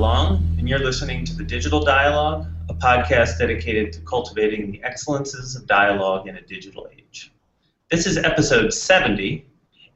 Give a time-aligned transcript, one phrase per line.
[0.00, 5.56] Long, and you're listening to The Digital Dialogue, a podcast dedicated to cultivating the excellences
[5.56, 7.34] of dialogue in a digital age.
[7.90, 9.46] This is episode 70,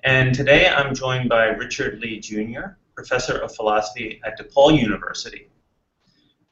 [0.04, 5.48] and today I'm joined by Richard Lee Jr., professor of philosophy at DePaul University.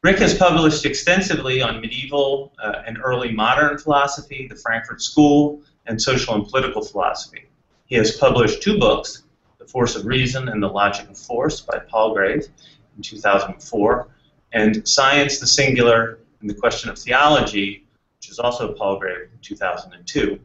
[0.02, 6.00] Rick has published extensively on medieval uh, and early modern philosophy, the Frankfurt School, and
[6.00, 7.50] social and political philosophy.
[7.84, 9.24] He has published two books,
[9.58, 12.48] The Force of Reason and The Logic of Force by Palgrave
[12.96, 14.08] in 2004,
[14.52, 17.86] and Science, the Singular, and the Question of Theology,
[18.18, 20.38] which is also Palgrave in 2002.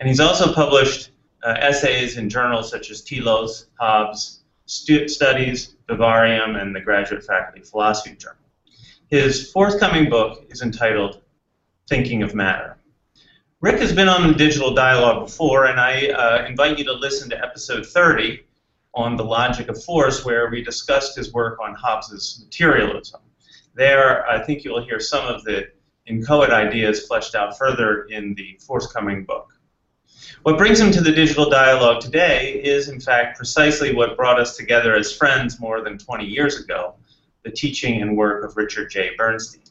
[0.00, 1.10] And he's also published
[1.44, 7.60] uh, essays in journals such as Telos, Hobbes, Stu- Studies, Vivarium, and the Graduate Faculty
[7.62, 8.38] Philosophy Journal.
[9.08, 11.20] His forthcoming book is entitled
[11.88, 12.78] Thinking of Matter.
[13.60, 17.30] Rick has been on the digital dialogue before, and I uh, invite you to listen
[17.30, 18.44] to episode 30
[18.94, 23.20] on the logic of force, where we discussed his work on Hobbes's materialism.
[23.74, 25.68] There, I think you'll hear some of the
[26.06, 29.52] inchoate ideas fleshed out further in the forthcoming book.
[30.42, 34.56] What brings him to the digital dialogue today is, in fact, precisely what brought us
[34.56, 36.94] together as friends more than 20 years ago
[37.44, 39.10] the teaching and work of Richard J.
[39.18, 39.62] Bernstein.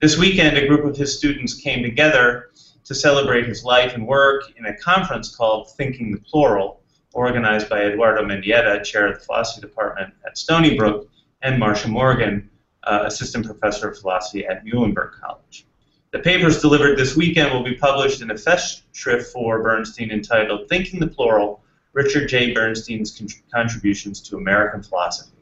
[0.00, 2.50] This weekend, a group of his students came together
[2.84, 6.82] to celebrate his life and work in a conference called Thinking the Plural,
[7.14, 11.08] organized by Eduardo Mendieta, chair of the philosophy department at Stony Brook,
[11.42, 12.50] and Marcia Morgan,
[12.82, 15.66] uh, assistant professor of philosophy at Muhlenberg College.
[16.10, 21.00] The papers delivered this weekend will be published in a festschrift for Bernstein entitled Thinking
[21.00, 21.62] the Plural
[21.92, 22.52] Richard J.
[22.52, 25.36] Bernstein's Con- Contributions to American Philosophy,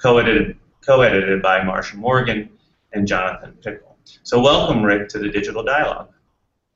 [0.00, 2.50] co edited co -edited by Marcia Morgan
[2.92, 3.96] and Jonathan Pickle.
[4.24, 6.12] So, welcome, Rick, to the Digital Dialogue.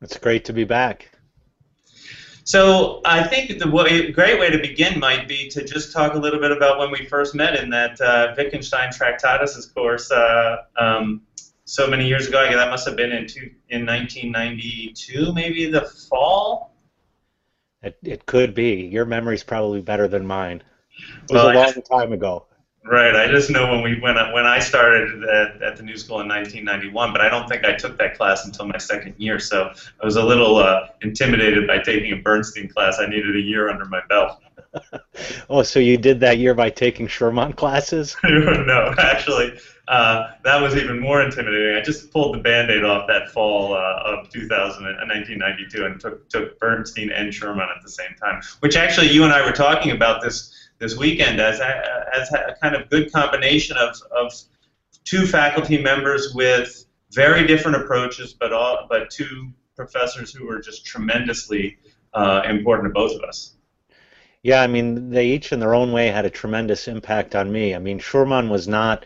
[0.01, 1.11] It's great to be back.
[2.47, 6.17] So I think the way, great way to begin might be to just talk a
[6.17, 11.23] little bit about when we first met in that uh, Wittgenstein Tractatus course uh, um,
[11.65, 12.49] so many years ago.
[12.49, 16.73] That must have been in two, in 1992, maybe the fall.
[17.83, 18.75] It, it could be.
[18.87, 20.63] Your memory's probably better than mine.
[21.29, 22.47] It was well, a long just, time ago.
[22.89, 23.17] Right.
[23.17, 26.21] I just know when we when I, when I started at, at the New School
[26.21, 29.41] in 1991, but I don't think I took that class until my second year.
[29.41, 32.99] So I was a little uh, intimidated by taking a Bernstein class.
[33.01, 34.41] I needed a year under my belt.
[35.51, 38.17] oh, so you did that year by taking Schürmann classes?
[38.25, 39.59] no, actually,
[39.89, 41.77] uh, that was even more intimidating.
[41.77, 46.29] I just pulled the Band-Aid off that fall uh, of 2000, 1992 uh, and took
[46.29, 48.43] took Bernstein and Schürmann at the same time.
[48.61, 51.83] Which actually, you and I were talking about this this weekend as a,
[52.15, 54.33] as a kind of good combination of, of
[55.05, 60.85] two faculty members with very different approaches, but all, but two professors who were just
[60.85, 61.79] tremendously
[62.15, 63.57] uh, important to both of us.
[64.43, 67.75] Yeah, I mean, they each in their own way had a tremendous impact on me.
[67.75, 69.05] I mean, Schürmann was not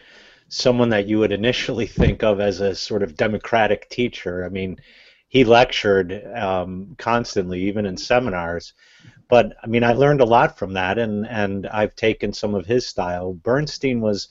[0.48, 4.44] someone that you would initially think of as a sort of democratic teacher.
[4.44, 4.80] I mean,
[5.28, 8.74] he lectured um, constantly, even in seminars,
[9.30, 12.66] but I mean, I learned a lot from that, and and I've taken some of
[12.66, 13.32] his style.
[13.32, 14.28] Bernstein was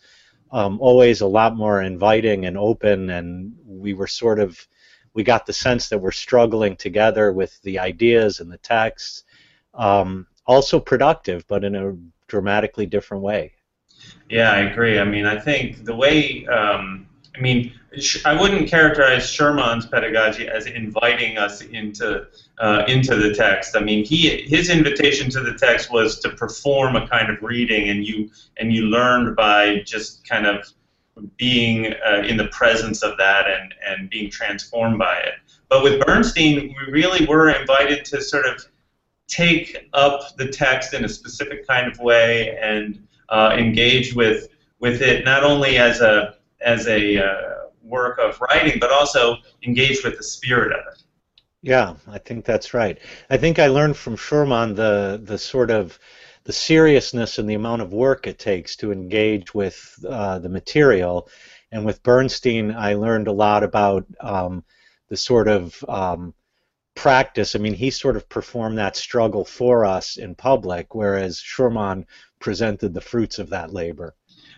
[0.52, 4.68] um, always a lot more inviting and open, and we were sort of
[5.14, 9.24] we got the sense that we're struggling together with the ideas and the texts.
[9.74, 11.96] Um, also productive, but in a
[12.28, 13.54] dramatically different way.
[14.30, 15.00] Yeah, I agree.
[15.00, 17.79] I mean, I think the way um, I mean,
[18.26, 22.28] I wouldn't characterize Schürmann's pedagogy as inviting us into
[22.60, 23.76] uh, into the text.
[23.76, 27.90] I mean, he his invitation to the text was to perform a kind of reading,
[27.90, 30.72] and you and you learned by just kind of
[31.38, 35.34] being uh, in the presence of that and and being transformed by it.
[35.68, 38.66] But with Bernstein, we really were invited to sort of
[39.28, 44.50] take up the text in a specific kind of way and uh, engage with
[44.80, 47.59] with it not only as a as a uh,
[47.90, 51.04] work of writing, but also engage with the spirit of it.
[51.62, 52.98] Yeah, I think that's right.
[53.30, 56.00] I think I learned from Schürmann the the sort of
[56.46, 59.78] the seriousness and the amount of work it takes to engage with
[60.08, 61.28] uh, the material,
[61.72, 64.64] and with Bernstein, I learned a lot about um,
[65.10, 66.34] the sort of um,
[66.96, 67.56] practice.
[67.56, 72.06] I mean, he sort of performed that struggle for us in public, whereas Schürmann
[72.40, 74.16] presented the fruits of that labor.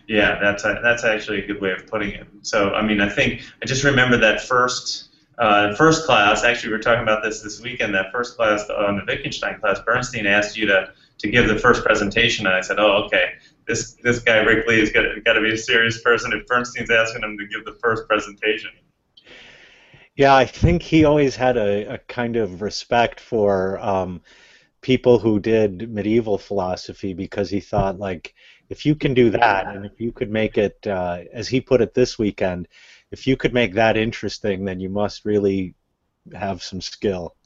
[0.08, 2.26] Yeah, that's a, that's actually a good way of putting it.
[2.42, 6.44] So, I mean, I think I just remember that first uh, first class.
[6.44, 7.94] Actually, we were talking about this this weekend.
[7.94, 11.84] That first class on the Wittgenstein class, Bernstein asked you to to give the first
[11.84, 13.34] presentation, and I said, "Oh, okay.
[13.66, 16.90] This this guy Rick Lee is got got to be a serious person if Bernstein's
[16.90, 18.70] asking him to give the first presentation."
[20.14, 24.20] Yeah, I think he always had a, a kind of respect for um,
[24.82, 28.34] people who did medieval philosophy because he thought like
[28.72, 31.82] if you can do that, and if you could make it, uh, as he put
[31.82, 32.66] it this weekend,
[33.10, 35.74] if you could make that interesting, then you must really
[36.34, 37.36] have some skill.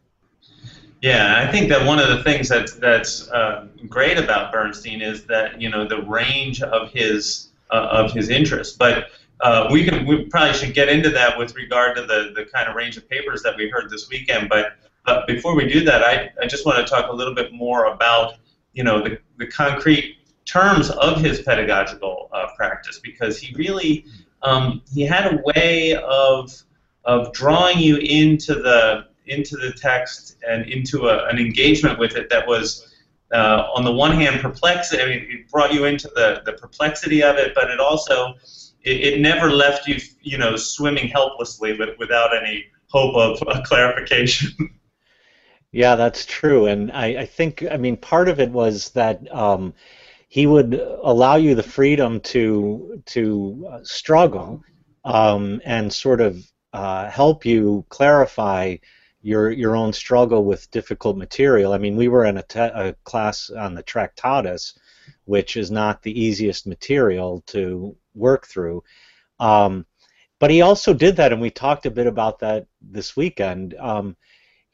[1.03, 5.25] Yeah, I think that one of the things that's that's uh, great about Bernstein is
[5.27, 8.77] that you know the range of his uh, of his interests.
[8.77, 9.09] But
[9.41, 12.69] uh, we can we probably should get into that with regard to the the kind
[12.69, 14.49] of range of papers that we heard this weekend.
[14.49, 17.53] But but before we do that, I I just want to talk a little bit
[17.53, 18.35] more about
[18.75, 20.16] you know the the concrete
[20.47, 24.07] terms of his pedagogical uh, practice because he really
[24.43, 26.53] um, he had a way of
[27.05, 32.31] of drawing you into the into the text and into a, an engagement with it
[32.31, 32.95] that was
[33.33, 35.01] uh, on the one hand perplexing.
[35.01, 38.35] I mean, it brought you into the, the perplexity of it, but it also
[38.83, 43.63] it, it never left you you know swimming helplessly with, without any hope of uh,
[43.63, 44.51] clarification.
[45.73, 49.75] Yeah, that's true, and I, I think I mean part of it was that um,
[50.37, 54.63] he would allow you the freedom to to uh, struggle
[55.03, 56.37] um, and sort of
[56.75, 58.77] uh, help you clarify
[59.23, 61.73] your your own struggle with difficult material.
[61.73, 64.79] I mean, we were in a, te- a class on the Tractatus,
[65.25, 68.85] which is not the easiest material to work through.
[69.41, 69.87] Um,
[70.39, 73.75] but he also did that, and we talked a bit about that this weekend.
[73.81, 74.19] Um,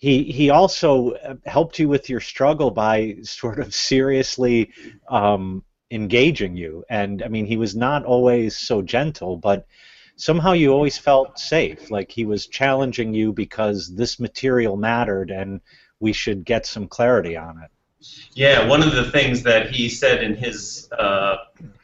[0.02, 4.72] he he also helped you with your struggle by sort of seriously
[5.08, 5.62] um,
[5.93, 9.64] engaging you, and I mean, he was not always so gentle, but
[10.16, 15.60] somehow you always felt safe, like he was challenging you because this material mattered and
[16.00, 17.70] we should get some clarity on it.
[18.34, 21.37] Yeah, one of the things that he said in his uh,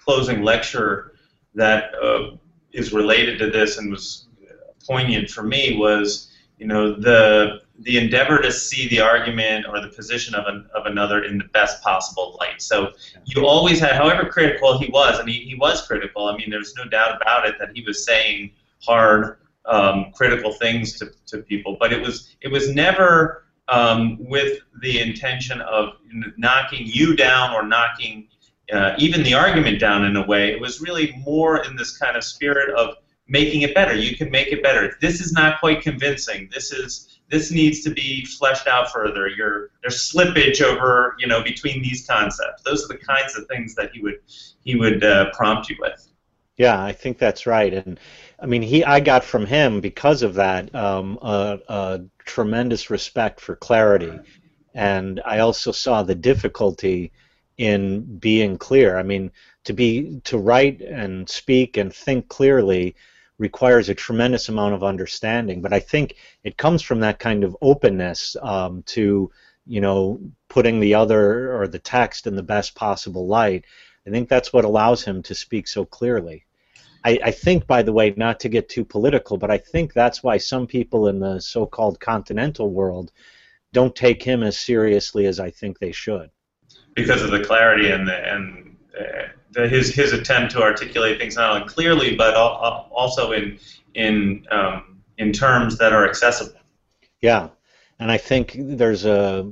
[0.04, 1.12] closing lecture
[1.54, 2.36] that uh,
[2.72, 4.26] is related to this and was
[4.84, 9.88] poignant for me was, you know, the the endeavor to see the argument or the
[9.88, 12.60] position of, an, of another in the best possible light.
[12.60, 12.92] So
[13.24, 16.74] you always had, however critical he was, and he, he was critical, I mean, there's
[16.76, 18.50] no doubt about it that he was saying
[18.82, 24.60] hard, um, critical things to, to people, but it was, it was never um, with
[24.80, 25.94] the intention of
[26.36, 28.28] knocking you down or knocking
[28.72, 30.50] uh, even the argument down in a way.
[30.50, 32.96] It was really more in this kind of spirit of
[33.26, 33.94] making it better.
[33.94, 34.96] You can make it better.
[35.00, 36.48] This is not quite convincing.
[36.52, 39.30] This is this needs to be fleshed out further.
[39.82, 42.62] There's slippage over you know between these concepts.
[42.62, 44.20] Those are the kinds of things that he would
[44.64, 46.06] he would uh, prompt you with.
[46.56, 48.00] Yeah, I think that's right, and
[48.40, 53.40] I mean he I got from him because of that um, a, a tremendous respect
[53.40, 54.18] for clarity,
[54.74, 57.12] and I also saw the difficulty
[57.58, 58.98] in being clear.
[58.98, 59.30] I mean
[59.64, 62.96] to be to write and speak and think clearly
[63.38, 65.62] requires a tremendous amount of understanding.
[65.62, 69.30] But I think it comes from that kind of openness um, to,
[69.66, 73.64] you know, putting the other or the text in the best possible light.
[74.06, 76.46] I think that's what allows him to speak so clearly.
[77.04, 80.22] I, I think, by the way, not to get too political, but I think that's
[80.22, 83.12] why some people in the so-called continental world
[83.72, 86.30] don't take him as seriously as I think they should.
[86.94, 88.67] Because of the clarity and the and.
[88.98, 93.58] Uh the, his his attempt to articulate things not only clearly but also in
[93.94, 96.60] in um, in terms that are accessible.
[97.20, 97.48] Yeah,
[97.98, 99.50] and I think there's a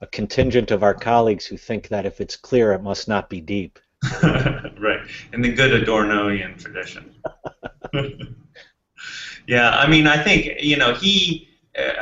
[0.00, 3.40] a contingent of our colleagues who think that if it's clear, it must not be
[3.40, 3.78] deep.
[4.22, 5.00] right,
[5.32, 7.14] in the good Adornoian tradition.
[9.46, 11.48] yeah, I mean, I think you know he.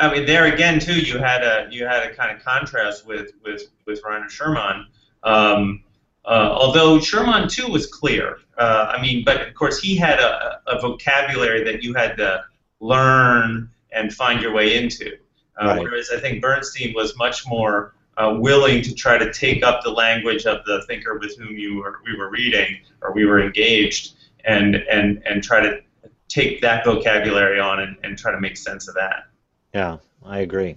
[0.00, 3.32] I mean, there again too, you had a you had a kind of contrast with
[3.44, 4.84] with with Reiner Schürmann.
[5.24, 5.84] Um,
[6.28, 8.36] uh, although Schürmann too was clear.
[8.58, 12.44] Uh, I mean, but of course he had a, a, vocabulary that you had to
[12.80, 15.16] learn and find your way into.
[15.60, 15.82] Uh, right.
[15.82, 19.90] Whereas I think Bernstein was much more uh, willing to try to take up the
[19.90, 24.16] language of the thinker with whom you were, we were reading or we were engaged
[24.44, 25.80] and, and, and try to
[26.28, 29.28] take that vocabulary on and, and try to make sense of that.
[29.72, 30.76] Yeah, I agree.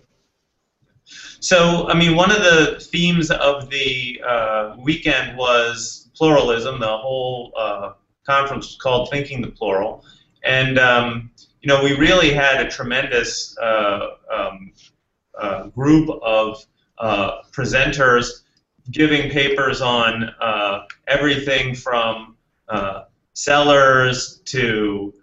[1.39, 6.79] So, I mean, one of the themes of the uh, weekend was pluralism.
[6.79, 7.93] The whole uh,
[8.25, 10.05] conference was called Thinking the Plural.
[10.43, 14.71] And, um, you know, we really had a tremendous uh, um,
[15.39, 16.63] uh, group of
[16.99, 18.43] uh, presenters
[18.91, 22.35] giving papers on uh, everything from
[23.33, 25.13] Sellars to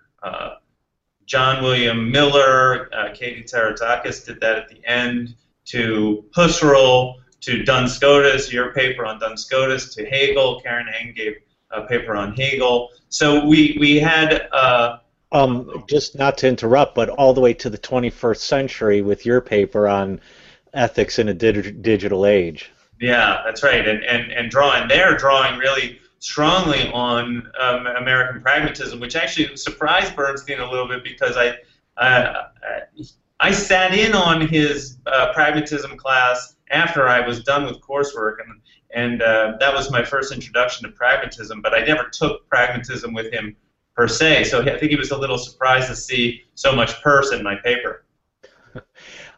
[1.27, 5.37] John William Miller, Katie Tsaratsakas did that at the end
[5.69, 10.61] to Husserl, to Duns Scotus, your paper on Duns Scotus, to Hegel.
[10.61, 11.35] Karen Ng gave
[11.71, 12.91] a paper on Hegel.
[13.09, 14.49] So we, we had.
[14.53, 14.99] Uh,
[15.31, 19.41] um, just not to interrupt, but all the way to the 21st century with your
[19.41, 20.21] paper on
[20.73, 22.71] ethics in a dig- digital age.
[23.01, 23.87] Yeah, that's right.
[23.87, 30.17] And, and, and drawing, they're drawing really strongly on um, American pragmatism, which actually surprised
[30.17, 31.59] Bernstein a little bit because I
[31.99, 32.45] uh,
[33.41, 38.61] I sat in on his uh, pragmatism class after I was done with coursework, and
[38.95, 41.63] and uh, that was my first introduction to pragmatism.
[41.63, 43.57] But I never took pragmatism with him
[43.95, 47.33] per se, so I think he was a little surprised to see so much Peirce
[47.33, 48.05] in my paper.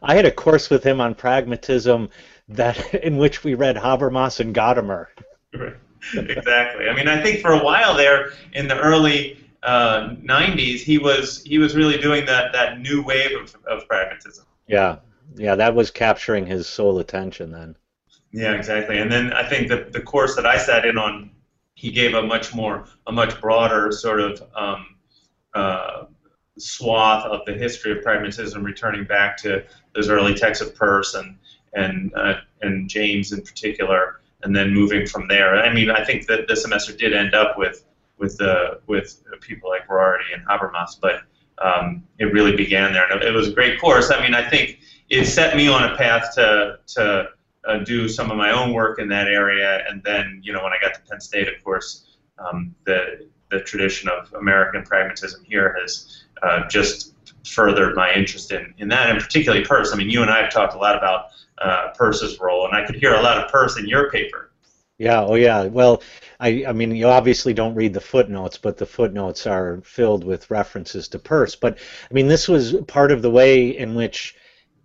[0.03, 2.09] I had a course with him on pragmatism
[2.49, 5.07] that in which we read Habermas and Gadamer.
[6.13, 6.89] exactly.
[6.89, 11.43] I mean, I think for a while there in the early uh, 90s, he was
[11.43, 14.45] he was really doing that that new wave of, of pragmatism.
[14.67, 14.97] Yeah,
[15.35, 17.75] yeah, that was capturing his sole attention then.
[18.31, 18.97] Yeah, exactly.
[18.97, 21.31] And then I think the the course that I sat in on,
[21.75, 24.95] he gave a much more a much broader sort of um,
[25.53, 26.05] uh,
[26.57, 29.63] swath of the history of pragmatism, returning back to
[29.93, 31.37] those early texts of Peirce and
[31.73, 35.55] and uh, and James in particular, and then moving from there.
[35.55, 37.85] I mean, I think that the semester did end up with
[38.21, 41.23] with uh, with people like Rorty and Habermas, but
[41.57, 44.11] um, it really began there, and it was a great course.
[44.11, 47.29] I mean, I think it set me on a path to to
[47.67, 50.71] uh, do some of my own work in that area, and then you know when
[50.71, 55.75] I got to Penn State, of course, um, the the tradition of American pragmatism here
[55.81, 57.13] has uh, just
[57.45, 59.91] furthered my interest in, in that, and particularly Peirce.
[59.91, 62.85] I mean, you and I have talked a lot about uh, Peirce's role, and I
[62.85, 64.50] could hear a lot of Peirce in your paper.
[65.01, 65.63] Yeah, oh yeah.
[65.63, 66.03] Well,
[66.39, 70.51] I, I mean, you obviously don't read the footnotes, but the footnotes are filled with
[70.51, 71.55] references to Peirce.
[71.55, 74.35] But I mean, this was part of the way in which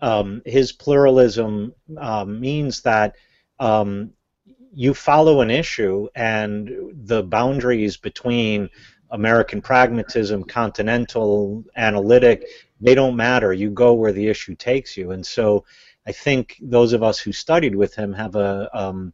[0.00, 3.16] um, his pluralism um, means that
[3.60, 4.10] um,
[4.72, 8.70] you follow an issue, and the boundaries between
[9.10, 12.46] American pragmatism, continental, analytic,
[12.80, 13.52] they don't matter.
[13.52, 15.10] You go where the issue takes you.
[15.10, 15.66] And so
[16.06, 19.12] I think those of us who studied with him have a um,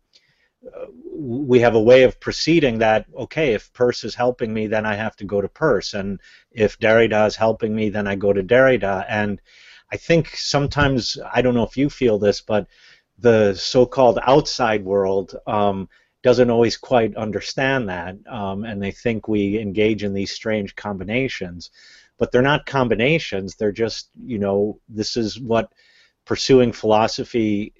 [1.15, 4.95] we have a way of proceeding that okay if Peirce is helping me then I
[4.95, 8.43] have to go to Peirce and if Derrida is helping me then I go to
[8.43, 9.05] Derrida.
[9.09, 9.41] And
[9.91, 12.67] I think sometimes I don't know if you feel this but
[13.19, 15.89] the so-called outside world um,
[16.23, 21.71] doesn't always quite understand that um, and they think we engage in these strange combinations.
[22.19, 23.57] But they're not combinations.
[23.57, 25.73] They're just you know this is what
[26.25, 27.75] pursuing philosophy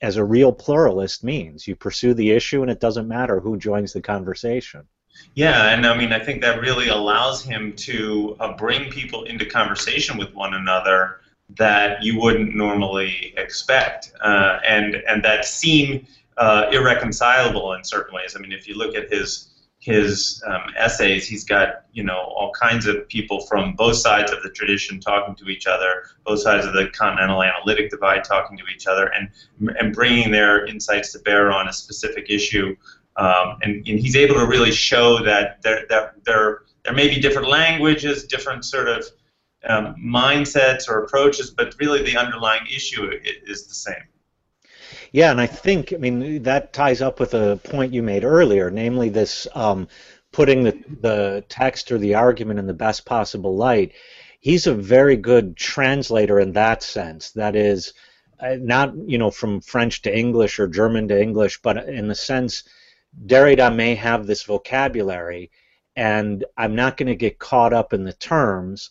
[0.00, 1.66] as a real pluralist means.
[1.66, 4.86] You pursue the issue, and it doesn't matter who joins the conversation.
[5.34, 9.46] Yeah, and I mean, I think that really allows him to uh, bring people into
[9.46, 11.20] conversation with one another
[11.56, 16.06] that you wouldn't normally expect, uh, and and that seem
[16.36, 18.34] uh, irreconcilable in certain ways.
[18.36, 19.53] I mean, if you look at his
[19.84, 24.42] his um, essays, he's got you know all kinds of people from both sides of
[24.42, 28.64] the tradition talking to each other, both sides of the continental analytic divide talking to
[28.74, 29.28] each other, and
[29.78, 32.74] and bringing their insights to bear on a specific issue.
[33.16, 37.20] Um, and, and he's able to really show that there that there there may be
[37.20, 39.04] different languages, different sort of
[39.68, 44.04] um, mindsets or approaches, but really the underlying issue is the same.
[45.14, 48.68] Yeah, and I think, I mean, that ties up with a point you made earlier,
[48.68, 49.86] namely this um,
[50.32, 53.92] putting the, the text or the argument in the best possible light.
[54.40, 57.30] He's a very good translator in that sense.
[57.30, 57.92] That is,
[58.40, 62.16] uh, not you know from French to English or German to English, but in the
[62.16, 62.64] sense
[63.24, 65.52] Derrida may have this vocabulary,
[65.94, 68.90] and I'm not going to get caught up in the terms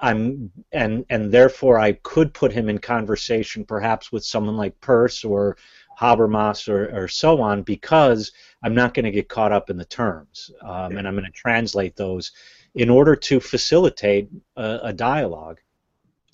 [0.00, 5.24] I'm and and therefore I could put him in conversation perhaps with someone like Peirce
[5.24, 5.56] or
[5.98, 9.84] Habermas or, or so on because I'm not going to get caught up in the
[9.84, 12.32] terms um, and I'm going to translate those
[12.74, 15.60] in order to facilitate a, a dialogue.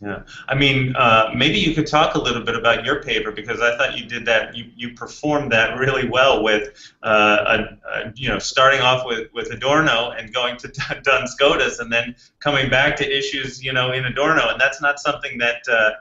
[0.02, 3.60] Yeah, I mean, uh, maybe you could talk a little bit about your paper because
[3.60, 4.56] I thought you did that.
[4.56, 6.70] You, you performed that really well with,
[7.02, 10.68] uh, a, a, you know, starting off with, with Adorno and going to
[11.02, 14.98] Duns Scotus and then coming back to issues, you know, in Adorno, and that's not
[14.98, 15.92] something that uh, uh,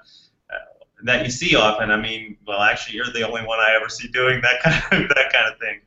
[1.03, 1.91] that you see often.
[1.91, 5.10] I mean, well, actually, you're the only one I ever see doing that kind of
[5.10, 5.82] that kind of thing.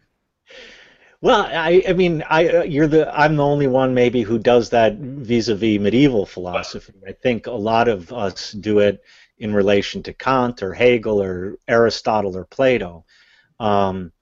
[1.23, 4.71] Well, I, I mean, I, uh, you're the, I'm the only one maybe who does
[4.71, 6.93] that vis-a-vis medieval philosophy.
[7.07, 9.03] I think a lot of us do it
[9.39, 13.05] in relation to Kant or Hegel or Aristotle or Plato.
[13.61, 14.13] Um,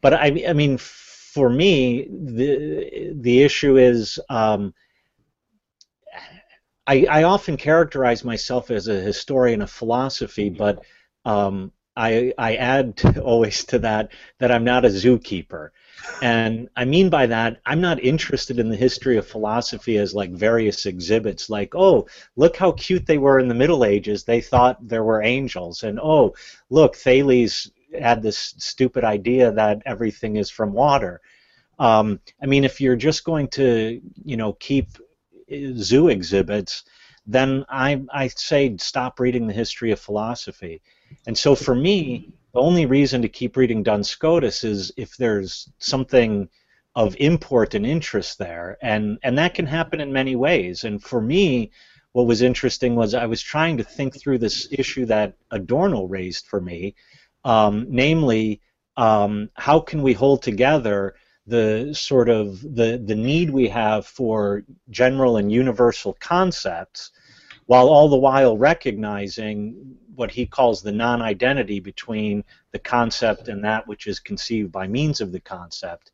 [0.00, 4.18] but I, I mean, for me, the the issue is.
[4.28, 4.74] Um,
[6.86, 10.82] I, I often characterize myself as a historian of philosophy, but
[11.26, 15.70] um, I, I add to, always to that that I'm not a zookeeper.
[16.22, 20.30] And I mean by that, I'm not interested in the history of philosophy as like
[20.30, 24.24] various exhibits, like, oh, look how cute they were in the Middle Ages.
[24.24, 25.82] They thought there were angels.
[25.82, 26.34] And oh,
[26.70, 31.20] look, Thales had this stupid idea that everything is from water.
[31.78, 34.88] Um, I mean, if you're just going to, you know, keep
[35.52, 36.84] uh, zoo exhibits,
[37.26, 40.82] then I, I say stop reading the history of philosophy.
[41.26, 45.70] And so for me, the only reason to keep reading Duns Scotus is if there's
[45.78, 46.48] something
[46.96, 50.82] of import and interest there, and and that can happen in many ways.
[50.82, 51.70] And for me,
[52.14, 56.46] what was interesting was I was trying to think through this issue that Adorno raised
[56.46, 56.96] for me,
[57.44, 58.60] um, namely,
[58.96, 61.14] um, how can we hold together
[61.46, 67.12] the sort of the the need we have for general and universal concepts,
[67.66, 73.86] while all the while recognizing what he calls the non-identity between the concept and that
[73.86, 76.10] which is conceived by means of the concept.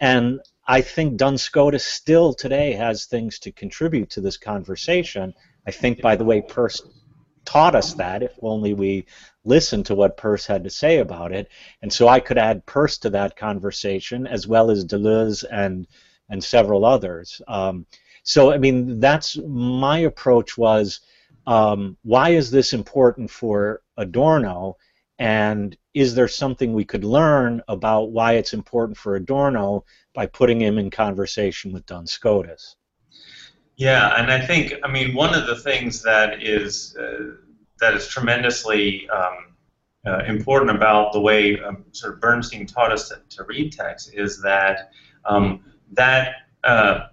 [0.00, 5.32] And I think Duns Scotus still today has things to contribute to this conversation.
[5.64, 6.82] I think, by the way, Peirce
[7.44, 9.06] taught us that, if only we
[9.44, 11.48] listened to what Peirce had to say about it.
[11.82, 15.86] And so I could add Peirce to that conversation, as well as Deleuze and,
[16.28, 17.40] and several others.
[17.46, 17.86] Um,
[18.24, 21.00] so, I mean, that's my approach was
[21.46, 24.76] um, why is this important for Adorno?
[25.18, 29.84] And is there something we could learn about why it's important for Adorno
[30.14, 32.76] by putting him in conversation with Duns Scotus?
[33.76, 37.34] Yeah, and I think I mean one of the things that is uh,
[37.78, 39.56] that is tremendously um,
[40.06, 44.14] uh, important about the way um, sort of Bernstein taught us to, to read text
[44.14, 44.92] is that
[45.26, 45.62] um,
[45.92, 46.32] that
[46.64, 47.08] uh,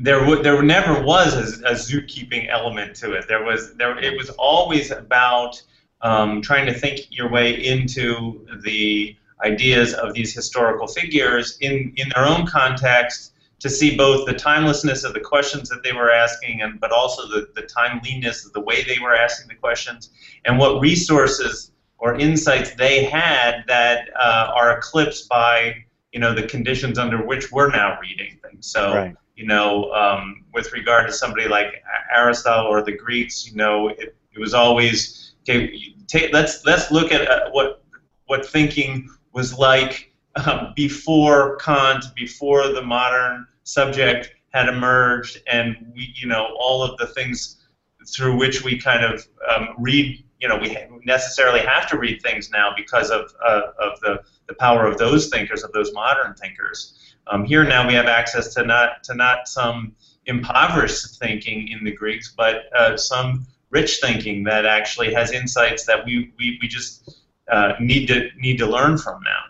[0.00, 3.26] there there never was a, a zookeeping element to it.
[3.28, 5.60] There was there it was always about
[6.02, 12.08] um, trying to think your way into the ideas of these historical figures in in
[12.14, 16.60] their own context to see both the timelessness of the questions that they were asking
[16.62, 20.10] and but also the, the timeliness of the way they were asking the questions
[20.44, 25.74] and what resources or insights they had that uh, are eclipsed by
[26.12, 30.44] you know the conditions under which we're now reading things so right you know, um,
[30.52, 31.82] with regard to somebody like
[32.14, 35.78] Aristotle or the Greeks, you know, it, it was always okay.
[36.06, 37.82] Take, let's let's look at uh, what
[38.26, 46.12] what thinking was like um, before Kant, before the modern subject had emerged, and we,
[46.14, 47.66] you know, all of the things
[48.06, 50.24] through which we kind of um, read.
[50.40, 54.54] You know, we necessarily have to read things now because of uh, of the the
[54.54, 56.98] power of those thinkers, of those modern thinkers.
[57.26, 59.94] Um, here now we have access to not to not some
[60.26, 66.04] impoverished thinking in the Greeks, but uh, some rich thinking that actually has insights that
[66.04, 67.16] we, we, we just
[67.50, 69.42] uh, need to need to learn from now.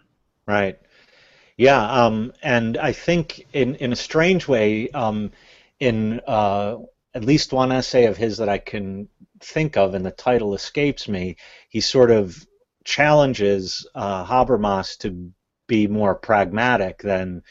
[0.46, 0.78] Right.
[1.56, 5.30] Yeah, um, and I think in in a strange way, um,
[5.78, 6.78] in uh,
[7.14, 9.08] at least one essay of his that I can
[9.40, 11.36] think of, and the title escapes me,
[11.68, 12.44] he sort of
[12.84, 15.32] challenges uh, Habermas to
[15.66, 17.42] be more pragmatic than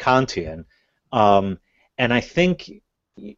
[0.00, 0.64] Kantian.
[1.12, 1.58] Um,
[1.98, 2.70] and I think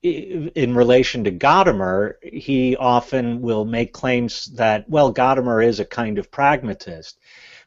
[0.03, 6.19] in relation to Gadamer, he often will make claims that, well, Gadamer is a kind
[6.19, 7.19] of pragmatist.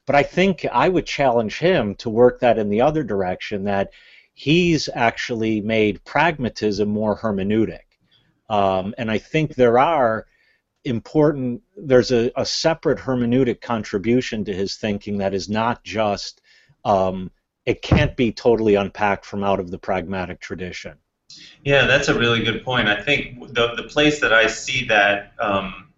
[0.06, 3.92] But I think I would challenge him to work that in the other direction, that
[4.34, 7.80] he's actually made pragmatism more hermeneutic.
[8.50, 10.28] Um, and I think there are
[10.84, 16.42] important, there's a, a, separate hermeneutic contribution to his thinking that is not just
[16.84, 17.32] um,
[17.66, 20.98] it can't be totally unpacked from out of the pragmatic tradition.
[21.64, 22.88] Yeah, that's a really good point.
[22.88, 25.92] I think the, the place that I see that um,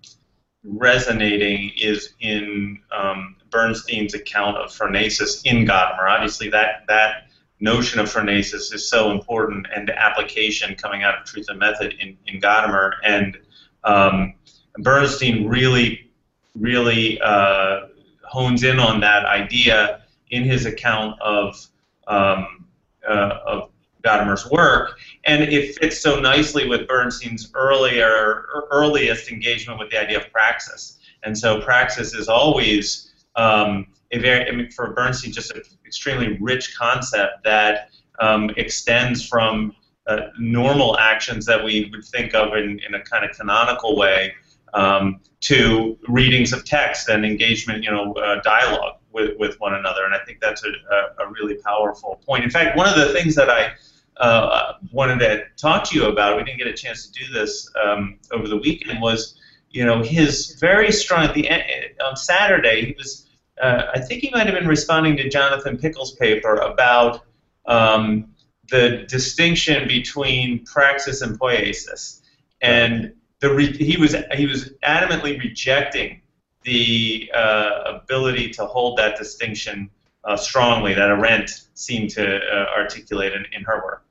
[0.63, 6.10] resonating is in um, Bernstein's account of phronesis in Gadamer.
[6.10, 11.25] Obviously, that, that notion of phronesis is so important and the application coming out of
[11.25, 12.93] Truth and Method in, in Gadamer.
[13.03, 13.38] And
[13.84, 14.36] um,
[14.77, 16.12] Bernstein really,
[16.56, 17.88] really uh,
[18.23, 21.67] hones in on that idea in his account of
[22.07, 22.65] um,
[23.07, 23.69] uh, of
[24.03, 30.17] Gadamer's work, and it fits so nicely with Bernstein's earlier earliest engagement with the idea
[30.17, 30.99] of praxis.
[31.23, 36.37] And so praxis is always um, a very I mean, for Bernstein just an extremely
[36.39, 39.73] rich concept that um, extends from
[40.07, 44.33] uh, normal actions that we would think of in, in a kind of canonical way
[44.73, 50.06] um, to readings of text and engagement, you know, uh, dialogue with, with one another.
[50.06, 52.43] And I think that's a, a, really powerful point.
[52.43, 53.71] In fact, one of the things that I
[54.17, 57.69] uh, wanted to talk to you about, we didn't get a chance to do this
[57.84, 59.39] um, over the weekend, was,
[59.71, 61.65] you know, his very strong, at the end,
[62.06, 63.27] on Saturday, he was,
[63.62, 67.25] uh, I think he might have been responding to Jonathan Pickle's paper about
[67.65, 68.30] um,
[68.69, 72.21] the distinction between praxis and poiesis.
[72.62, 76.21] And the re- he was he was adamantly rejecting
[76.67, 79.89] the uh, ability to hold that distinction
[80.25, 84.03] uh, strongly that Arendt seemed to uh, articulate in, in her work.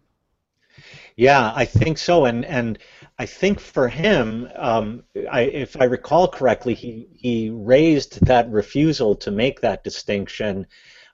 [1.17, 2.79] Yeah, I think so, and and
[3.19, 9.17] I think for him, um, I, if I recall correctly, he he raised that refusal
[9.17, 10.67] to make that distinction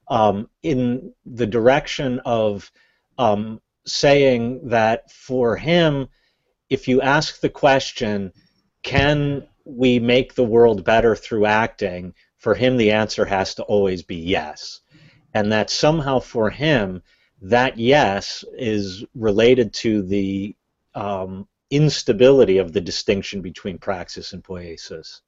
[0.08, 2.70] um, in the direction of
[3.18, 6.08] um, saying that for him,
[6.70, 8.32] if you ask the question,
[8.82, 12.14] can we make the world better through acting?
[12.38, 14.80] For him, the answer has to always be yes,
[15.32, 17.02] and that somehow for him
[17.42, 20.54] that yes is related to the
[20.94, 25.20] um, instability of the distinction between praxis and poiesis.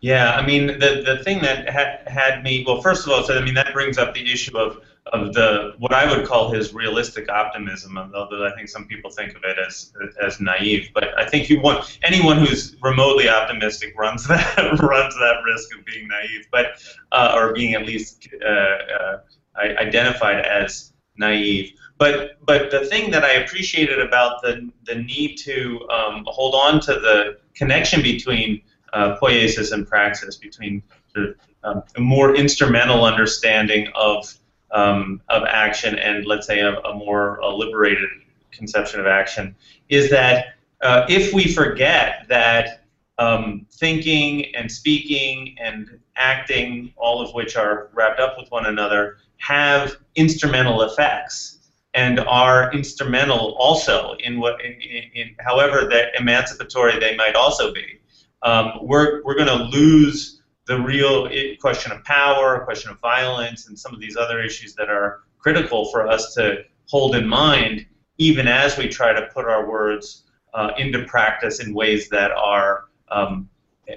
[0.00, 3.38] Yeah, I mean the the thing that had had me well, first of all, so
[3.38, 6.72] I mean that brings up the issue of of the what I would call his
[6.72, 10.90] realistic optimism, although I think some people think of it as as naive.
[10.94, 15.84] But I think you want anyone who's remotely optimistic runs that runs that risk of
[15.84, 16.82] being naive, but
[17.12, 19.18] uh, or being at least uh, uh,
[19.56, 21.72] identified as naive.
[21.98, 26.80] But but the thing that I appreciated about the the need to um, hold on
[26.80, 30.82] to the connection between uh, poiesis and praxis, between
[31.16, 31.34] of,
[31.64, 34.34] um, a more instrumental understanding of
[34.72, 38.08] um, of action and let's say a, a more a liberated
[38.52, 39.54] conception of action,
[39.88, 42.84] is that uh, if we forget that
[43.18, 49.18] um, thinking and speaking and acting, all of which are wrapped up with one another,
[49.38, 51.58] have instrumental effects
[51.94, 54.72] and are instrumental also in what, in,
[55.14, 58.00] in however that emancipatory they might also be.
[58.42, 61.28] Um, we're we're going to lose the real
[61.60, 65.90] question of power, question of violence, and some of these other issues that are critical
[65.90, 67.86] for us to hold in mind,
[68.18, 72.84] even as we try to put our words uh, into practice in ways that are
[73.10, 73.48] um,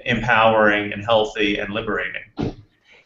[0.04, 2.22] empowering and healthy and liberating.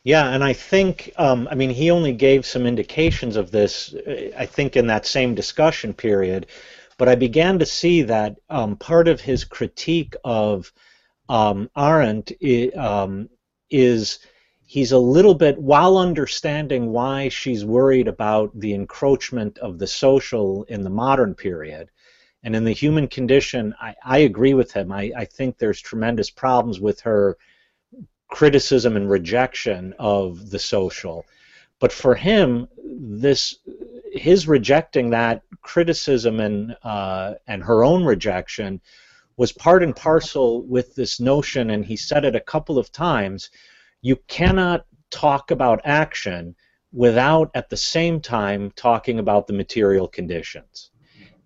[0.04, 4.30] Yeah, and I think, um, I mean, he only gave some indications of this, uh,
[4.38, 6.46] I think, in that same discussion period.
[6.96, 10.72] But I began to see that um, part of his critique of
[11.28, 12.32] um, Arendt
[12.76, 13.28] um,
[13.70, 14.18] is
[14.66, 20.64] he's a little bit, while understanding why she's worried about the encroachment of the social
[20.64, 21.90] in the modern period,
[22.44, 24.92] and in the human condition, I, I agree with him.
[24.92, 27.36] I, I think there's tremendous problems with her
[28.28, 31.24] criticism and rejection of the social.
[31.80, 33.56] But for him, this
[34.12, 38.80] his rejecting that criticism and uh, and her own rejection
[39.38, 43.48] was part and parcel with this notion, and he said it a couple of times.
[44.02, 46.54] You cannot talk about action
[46.92, 50.90] without at the same time talking about the material conditions.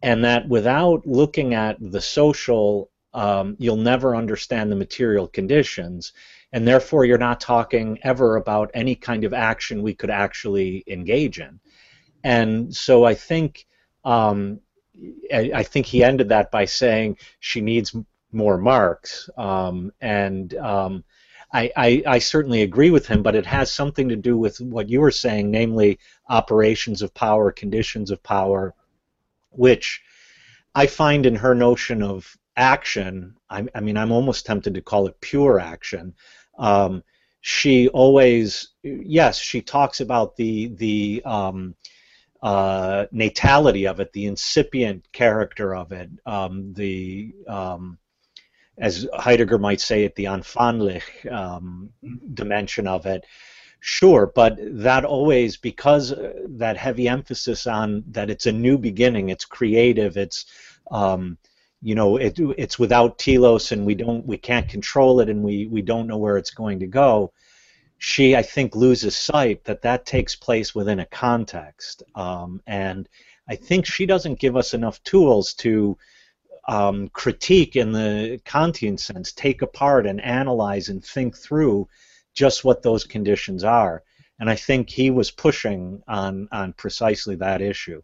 [0.02, 6.12] And that without looking at the social, um, you'll never understand the material conditions
[6.52, 11.40] and therefore you're not talking ever about any kind of action we could actually engage
[11.40, 11.58] in.
[12.22, 13.66] And so I think
[14.04, 14.60] um,
[15.32, 17.96] I, I, think he ended that by saying she needs
[18.30, 21.04] more Marx, um, and um,
[21.52, 24.88] I, I, I, certainly agree with him, but it has something to do with what
[24.88, 28.74] you were saying, namely operations of power, conditions of power,
[29.50, 30.02] which
[30.74, 33.36] I find in her notion of action.
[33.50, 36.14] I, I mean, I'm almost tempted to call it pure action.
[36.58, 37.02] Um,
[37.40, 41.74] she always, yes, she talks about the the um,
[42.42, 47.98] uh, natality of it, the incipient character of it, um, the um,
[48.78, 51.90] as Heidegger might say it, the anfanglich um,
[52.34, 53.24] dimension of it.
[53.80, 59.28] Sure, but that always because uh, that heavy emphasis on that it's a new beginning,
[59.28, 60.46] it's creative, it's
[60.90, 61.36] um,
[61.80, 65.66] you know it, it's without telos and we don't we can't control it and we
[65.66, 67.32] we don't know where it's going to go
[68.04, 73.08] she i think loses sight that that takes place within a context um, and
[73.48, 75.96] i think she doesn't give us enough tools to
[76.66, 81.88] um, critique in the kantian sense take apart and analyze and think through
[82.34, 84.02] just what those conditions are
[84.40, 88.02] and i think he was pushing on on precisely that issue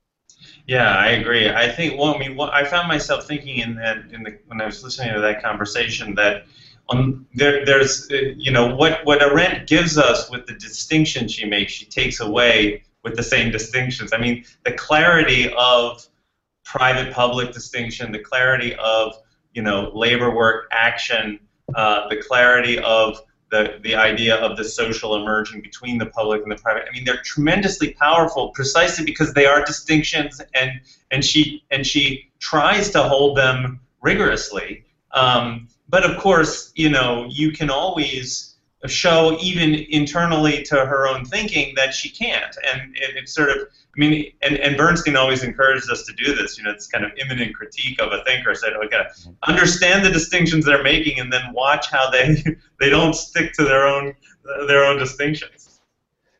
[0.68, 1.50] yeah, I agree.
[1.50, 1.98] I think.
[1.98, 5.12] Well, I mean, I found myself thinking in that in the when I was listening
[5.12, 6.44] to that conversation that
[6.88, 11.44] on there, there's uh, you know what what Arendt gives us with the distinction she
[11.44, 14.12] makes, she takes away with the same distinctions.
[14.12, 16.06] I mean, the clarity of
[16.64, 19.14] private-public distinction, the clarity of
[19.52, 21.40] you know labor work action,
[21.74, 23.20] uh, the clarity of
[23.50, 26.84] the, the idea of the social emerging between the public and the private.
[26.88, 30.72] I mean, they're tremendously powerful precisely because they are distinctions, and
[31.10, 34.84] and she and she tries to hold them rigorously.
[35.12, 38.48] Um, but of course, you know, you can always
[38.86, 42.56] show even internally to her own thinking that she can't.
[42.72, 46.56] And it, sort of i mean and, and bernstein always encourages us to do this
[46.56, 48.54] you know it's kind of immanent critique of a thinker.
[48.54, 52.42] Said okay uh, understand the distinctions they're making and then watch how they
[52.80, 54.14] they don't stick to their own
[54.66, 55.80] their own distinctions.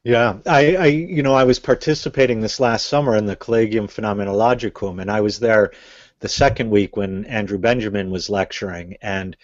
[0.05, 5.01] Yeah i, I you know i was participating this last summer in the collegium phenomenologicum
[5.01, 5.73] and i was there
[6.21, 9.37] the second week when andrew benjamin was lecturing and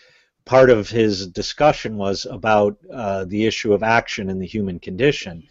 [0.44, 5.44] part of his discussion was about uh, the issue of action in the human condition.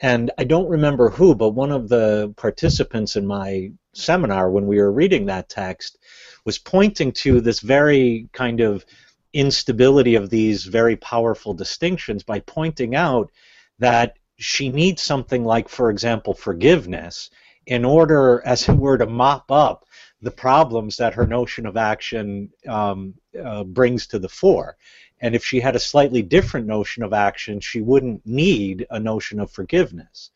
[0.00, 4.78] And I don't remember who, but one of the participants in my seminar when we
[4.78, 5.98] were reading that text
[6.44, 8.84] was pointing to this very kind of
[9.32, 13.30] instability of these very powerful distinctions by pointing out
[13.78, 17.30] that she needs something like, for example, forgiveness
[17.66, 19.84] in order, as it were, to mop up
[20.22, 24.76] the problems that her notion of action um, uh, brings to the fore.
[25.20, 29.40] And if she had a slightly different notion of action, she wouldn't need a notion
[29.40, 30.30] of forgiveness.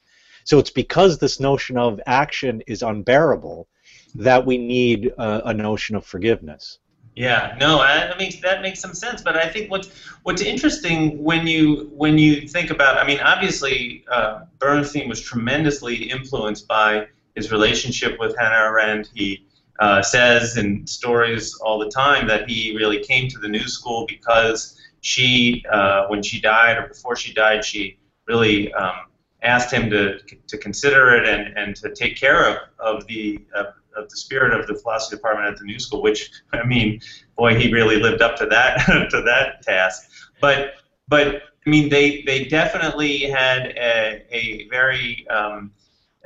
[0.45, 3.67] So it's because this notion of action is unbearable
[4.15, 6.79] that we need a, a notion of forgiveness.
[7.17, 9.23] Yeah, no, that makes that makes some sense.
[9.23, 9.89] But I think what's
[10.25, 15.95] what's interesting when you when you think about, I mean, obviously uh, Bernstein was tremendously
[16.11, 19.11] influenced by his relationship with Hannah Arendt.
[19.15, 19.47] He
[19.81, 24.07] uh, says in stories all the time that he really came to the New School
[24.09, 29.07] because she, uh, when she died or before she died, she really um,
[29.43, 33.65] asked him to, to consider it and, and to take care of, of the uh,
[33.97, 36.03] of the spirit of the philosophy department at the New School.
[36.03, 37.01] Which I mean,
[37.37, 38.79] boy, he really lived up to that
[39.11, 40.11] to that task.
[40.41, 40.75] But
[41.09, 45.73] but I mean, they they definitely had a, a very um,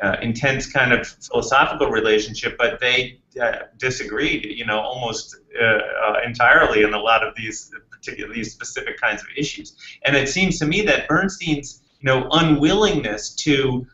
[0.02, 6.20] uh, intense kind of philosophical relationship, but they uh, disagreed, you know, almost uh, uh,
[6.24, 9.76] entirely in a lot of these particular these specific kinds of issues.
[10.04, 13.86] And it seems to me that Bernstein's, you know, unwillingness to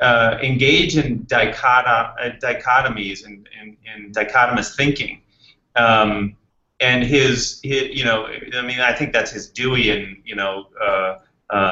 [0.00, 1.52] uh, engage in uh,
[2.42, 3.48] dichotomies and
[4.12, 5.22] dichotomous thinking.
[5.76, 6.36] Um,
[6.80, 10.66] and his, his, you know, I mean, I think that's his Deweyan, you know,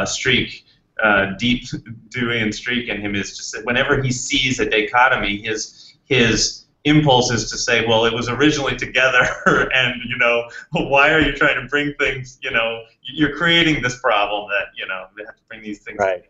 [0.05, 0.65] streak
[1.03, 1.65] uh, deep
[2.09, 7.31] Deweyan streak in him is just that whenever he sees a dichotomy, his his impulse
[7.31, 9.27] is to say, well, it was originally together,
[9.75, 12.39] and you know, why are you trying to bring things?
[12.43, 15.99] You know, you're creating this problem that you know they have to bring these things.
[15.99, 16.25] Right.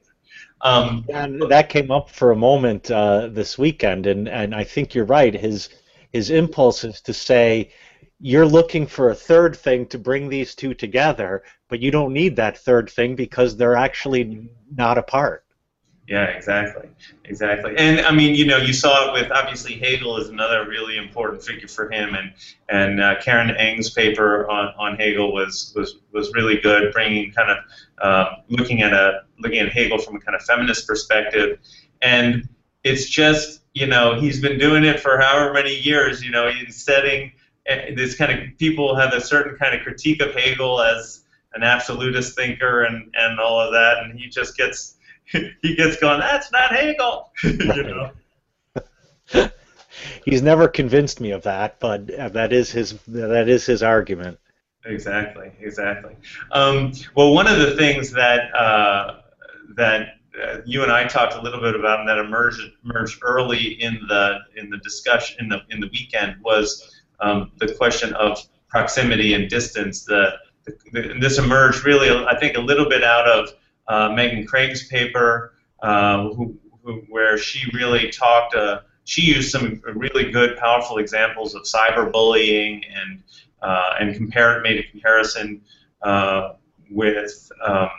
[0.62, 4.94] Um, and that came up for a moment uh, this weekend, and and I think
[4.94, 5.34] you're right.
[5.34, 5.68] His
[6.12, 7.70] his impulse is to say,
[8.20, 12.36] you're looking for a third thing to bring these two together, but you don't need
[12.36, 15.42] that third thing because they're actually not apart.
[16.06, 16.90] Yeah, exactly,
[17.24, 17.74] exactly.
[17.78, 21.42] And I mean, you know, you saw it with obviously Hegel is another really important
[21.42, 22.34] figure for him, and
[22.68, 27.50] and uh, Karen Ng's paper on, on Hegel was was was really good, bringing kind
[27.50, 27.56] of
[28.02, 31.58] uh, looking at a looking at Hegel from a kind of feminist perspective,
[32.02, 32.50] and
[32.84, 36.22] it's just you know he's been doing it for however many years.
[36.22, 37.32] You know, he's setting
[37.66, 41.21] Eh, this kind of people have a certain kind of critique of Hegel as
[41.54, 46.20] an absolutist thinker and, and all of that, and he just gets he gets going.
[46.20, 48.10] That's not Hegel, you know.
[50.24, 54.38] He's never convinced me of that, but that is his that is his argument.
[54.84, 56.16] Exactly, exactly.
[56.50, 59.20] Um, well, one of the things that uh,
[59.76, 63.80] that uh, you and I talked a little bit about and that emerged emerged early
[63.82, 68.38] in the in the discussion in the in the weekend was um, the question of
[68.68, 70.04] proximity and distance.
[70.04, 70.51] The, the,
[70.92, 73.48] this emerged really, I think, a little bit out of
[73.88, 78.54] uh, Megan Craig's paper, uh, who, who, where she really talked.
[78.54, 83.22] Uh, she used some really good, powerful examples of cyberbullying and
[83.62, 85.60] uh, and compare, made a comparison
[86.02, 86.54] uh,
[86.90, 87.90] with um,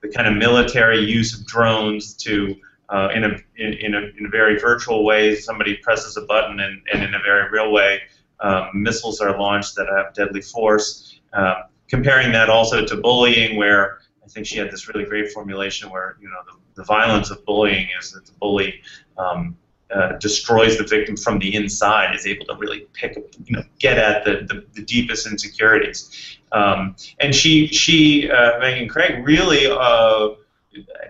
[0.00, 2.54] the kind of military use of drones to
[2.88, 5.34] uh, in, a, in, in, a, in a very virtual way.
[5.34, 8.00] Somebody presses a button and, and in a very real way
[8.40, 11.20] um, missiles are launched that have deadly force.
[11.32, 15.90] Um, comparing that also to bullying, where I think she had this really great formulation
[15.90, 18.80] where you know the, the violence of bullying is that the bully
[19.16, 19.56] um,
[19.90, 23.96] uh, destroys the victim from the inside, is able to really pick, you know, get
[23.96, 26.38] at the, the, the deepest insecurities.
[26.52, 30.34] Um, and she, she, uh, Megan Craig, really uh,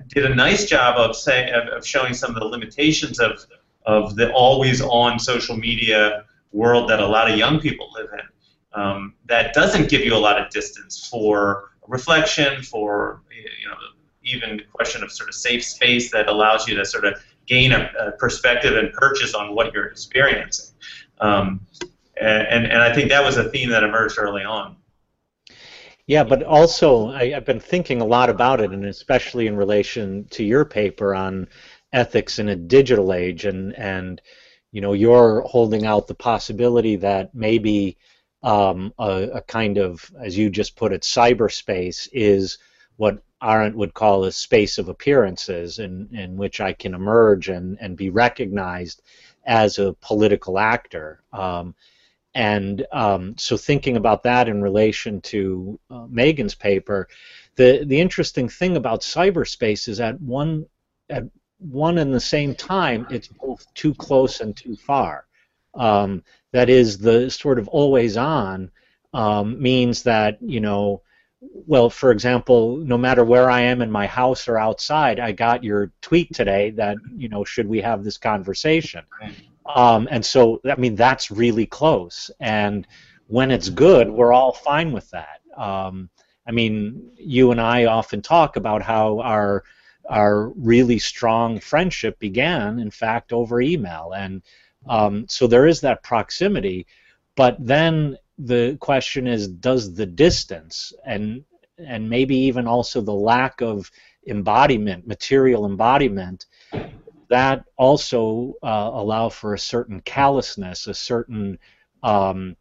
[0.07, 3.45] did a nice job of say of, of showing some of the limitations of
[3.85, 8.21] of the always on social media world that a lot of young people live in
[8.79, 13.77] um, that doesn't give you a lot of distance for reflection, for you know
[14.23, 17.14] even the question of sort of safe space that allows you to sort of
[17.47, 20.75] gain a, a perspective and purchase on what you're experiencing.
[21.21, 21.67] Um,
[22.21, 24.77] and, and I think that was a theme that emerged early on.
[26.07, 30.25] Yeah, but also I, have been thinking a lot about it, and especially in relation
[30.31, 31.49] to your paper on
[31.93, 34.21] ethics in a digital age, and and
[34.73, 37.99] you know you're holding out the possibility that maybe
[38.42, 42.59] um, a, a, kind of, as you just put it, cyberspace is
[42.96, 47.79] what Arendt would call a space of appearances, in in which I can emerge and
[47.81, 49.03] and be recognized
[49.44, 51.22] as a political actor.
[51.33, 51.74] Um,
[52.35, 57.09] and um, so thinking about that in relation to uh, Megan's paper,
[57.57, 60.66] the the interesting thing about cyberspace is at one
[61.11, 61.24] at
[61.59, 65.27] one and the same time it's both too close and too far.
[65.74, 66.22] Um,
[66.53, 68.71] that is the sort of always on
[69.15, 71.03] um, means that you know
[71.41, 75.63] well, for example, no matter where I am in my house or outside, I got
[75.63, 79.05] your tweet today that you know should we have this conversation,
[79.69, 82.31] um, and so, I mean, that's really close.
[82.41, 82.87] And
[83.27, 85.41] when it's good, we're all fine with that.
[85.57, 86.09] Um,
[86.47, 89.65] I mean, you and I often talk about how our
[90.09, 94.43] our really strong friendship began, in fact, over email, and
[94.88, 96.87] um, so there is that proximity.
[97.37, 101.44] But then the question is, does the distance and
[101.79, 103.90] and maybe even also the lack of
[104.27, 106.46] embodiment, material embodiment,
[107.29, 111.59] that also uh, allow for a certain callousness, a certain
[112.03, 112.57] um,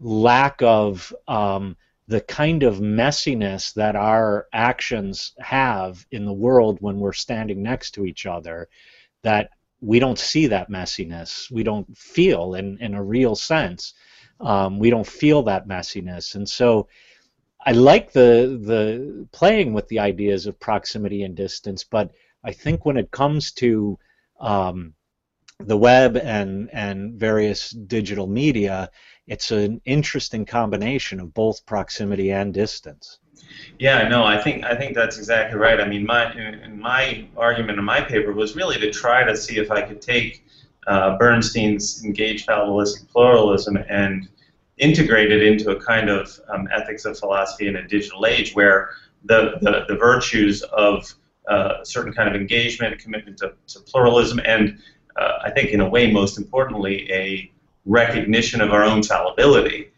[0.00, 6.98] lack of um, the kind of messiness that our actions have in the world when
[6.98, 8.68] we're standing next to each other
[9.22, 9.50] that
[9.84, 13.94] we don't see that messiness we don't feel in, in a real sense
[14.40, 16.88] um, we don't feel that messiness and so
[17.66, 22.10] i like the the playing with the ideas of proximity and distance but
[22.44, 23.98] I think when it comes to
[24.38, 24.94] um,
[25.58, 28.90] the web and and various digital media,
[29.26, 33.18] it's an interesting combination of both proximity and distance.
[33.78, 35.80] Yeah, no, I think I think that's exactly right.
[35.80, 36.32] I mean, my
[36.74, 40.44] my argument in my paper was really to try to see if I could take
[40.86, 44.28] uh, Bernstein's engaged fallibilistic pluralism and
[44.78, 48.90] integrate it into a kind of um, ethics of philosophy in a digital age where
[49.24, 51.14] the, the, the virtues of
[51.48, 54.78] uh, a certain kind of engagement, commitment to, to pluralism, and
[55.16, 57.50] uh, I think, in a way, most importantly, a
[57.84, 59.90] recognition of our own fallibility,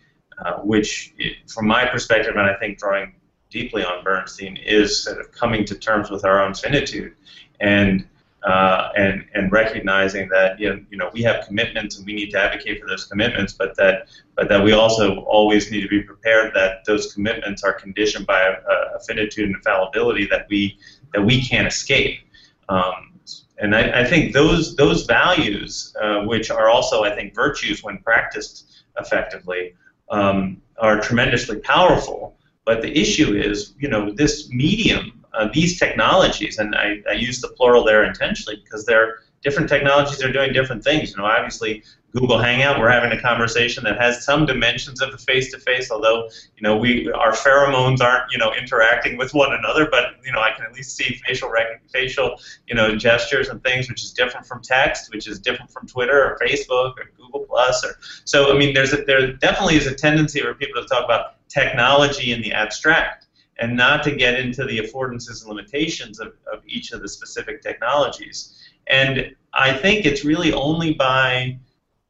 [0.45, 1.15] uh, which,
[1.47, 3.15] from my perspective, and I think drawing
[3.57, 7.15] deeply on Bernstein, is sort of coming to terms with our own finitude
[7.61, 8.07] and
[8.43, 12.31] uh, and and recognizing that you know, you know we have commitments and we need
[12.31, 16.03] to advocate for those commitments, but that but that we also always need to be
[16.03, 20.79] prepared that those commitments are conditioned by a, a finitude and fallibility that we
[21.15, 22.21] that we can't escape.
[22.69, 23.19] Um,
[23.59, 27.99] and I, I, think those those values, uh, which are also I think virtues when
[27.99, 29.75] practiced effectively,
[30.11, 32.36] um, are tremendously powerful.
[32.67, 37.41] But the issue is, you know, this medium uh, these technologies, and I, I use
[37.41, 41.11] the plural there intentionally because they're different technologies are doing different things.
[41.11, 45.19] You know, obviously Google Hangout, we're having a conversation that has some dimensions of a
[45.19, 50.15] face-to-face, although you know we our pheromones aren't you know interacting with one another, but
[50.25, 53.91] you know I can at least see facial rec- facial you know gestures and things,
[53.91, 57.85] which is different from text, which is different from Twitter or Facebook or Google Plus,
[57.85, 58.55] or so.
[58.55, 62.33] I mean, there's a, there definitely is a tendency for people to talk about technology
[62.33, 63.27] in the abstract
[63.59, 67.63] and not to get into the affordances and limitations of, of each of the specific
[67.63, 68.55] technologies.
[68.87, 71.59] And I think it's really only by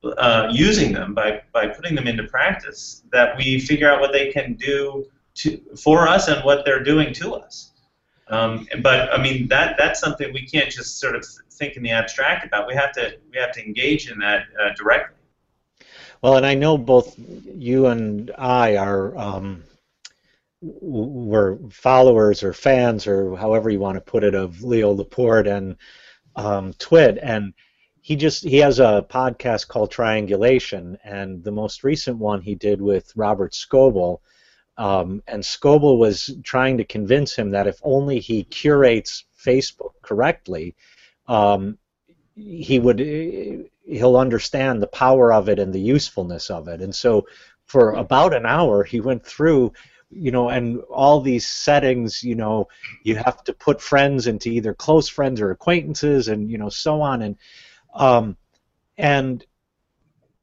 [0.04, 4.32] uh, using them, by, by putting them into practice, that we figure out what they
[4.32, 7.72] can do to, for us and what they're doing to us.
[8.28, 11.92] Um, but I mean that that's something we can't just sort of think in the
[11.92, 12.66] abstract about.
[12.66, 15.15] We have to we have to engage in that uh, directly.
[16.26, 17.14] Well, and I know both
[17.54, 19.62] you and I are um,
[20.60, 25.76] were followers or fans or however you want to put it of Leo Laporte and
[26.34, 27.54] um, Twit, and
[28.00, 32.82] he just he has a podcast called Triangulation, and the most recent one he did
[32.82, 34.18] with Robert Scoble,
[34.78, 40.74] um, and Scoble was trying to convince him that if only he curates Facebook correctly,
[41.28, 41.78] um,
[42.34, 43.00] he would
[43.86, 47.26] he'll understand the power of it and the usefulness of it, and so
[47.64, 49.72] for about an hour he went through
[50.10, 52.68] you know, and all these settings, you know,
[53.02, 57.00] you have to put friends into either close friends or acquaintances, and you know, so
[57.00, 57.36] on, and
[57.94, 58.36] um,
[58.96, 59.44] and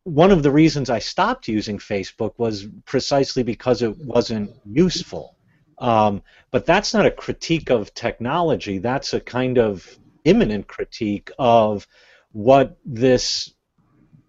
[0.03, 5.37] one of the reasons I stopped using Facebook was precisely because it wasn't useful.
[5.77, 6.21] Um,
[6.51, 8.77] but that's not a critique of technology.
[8.79, 11.87] That's a kind of immanent critique of
[12.33, 13.53] what this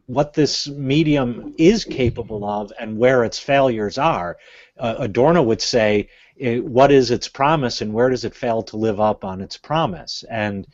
[0.07, 4.36] what this medium is capable of and where its failures are.
[4.78, 8.76] Uh, Adorno would say, eh, what is its promise and where does it fail to
[8.76, 10.22] live up on its promise?
[10.30, 10.66] And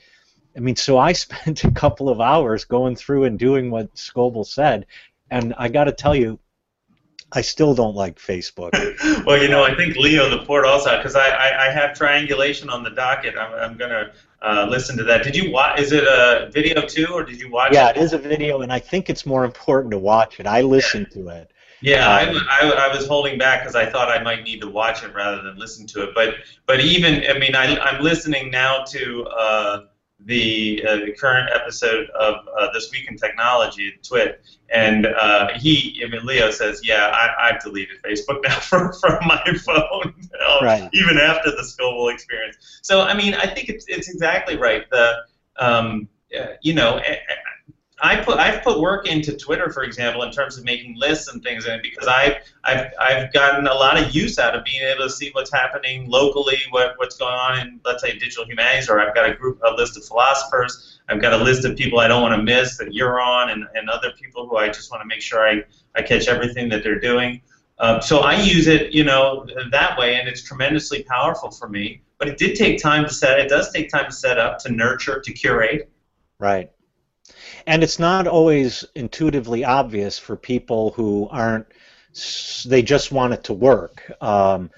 [0.57, 4.47] I mean, so I spent a couple of hours going through and doing what Scoble
[4.47, 4.87] said,
[5.31, 6.41] and I got to tell you,
[7.33, 8.73] I still don't like Facebook.
[9.25, 12.83] well, you know, I think Leo Laporte also, because I, I, I, have triangulation on
[12.83, 13.37] the docket.
[13.37, 14.11] I'm, I'm to
[14.43, 15.23] uh, listen to that.
[15.23, 15.81] Did you watch?
[15.81, 17.73] Is it a video too, or did you watch?
[17.73, 17.97] Yeah, it?
[17.97, 20.47] it is a video, and I think it's more important to watch it.
[20.47, 21.23] I listened yeah.
[21.23, 21.51] to it.
[21.83, 24.69] Yeah, um, I, I, I, was holding back because I thought I might need to
[24.69, 26.11] watch it rather than listen to it.
[26.15, 26.35] But
[26.67, 29.25] but even I mean I, I'm listening now to.
[29.27, 29.81] Uh,
[30.25, 36.03] the, uh, the current episode of uh, This Week in Technology, Twit, and uh, he,
[36.05, 40.39] I mean, Leo says, yeah, I, I've deleted Facebook now from, from my phone, you
[40.39, 40.89] know, right.
[40.93, 42.81] even after the Scoble experience.
[42.83, 44.89] So, I mean, I think it's, it's exactly right.
[44.91, 45.15] The,
[45.59, 46.09] um,
[46.39, 47.01] uh, you know,
[48.03, 51.43] I put I've put work into Twitter, for example, in terms of making lists and
[51.43, 55.05] things, and because I've I've I've gotten a lot of use out of being able
[55.05, 59.01] to see what's happening locally, what what's going on in let's say digital humanities, or
[59.01, 62.09] I've got a group a list of philosophers, I've got a list of people I
[62.09, 65.03] don't want to miss that you're on, and, and other people who I just want
[65.03, 65.63] to make sure I,
[65.95, 67.43] I catch everything that they're doing.
[67.79, 72.03] Uh, so I use it, you know, that way, and it's tremendously powerful for me.
[72.19, 73.39] But it did take time to set.
[73.39, 75.91] It does take time to set up, to nurture, to curate.
[76.39, 76.71] Right
[77.71, 81.67] and it's not always intuitively obvious for people who aren't
[82.67, 84.71] they just want it to work um,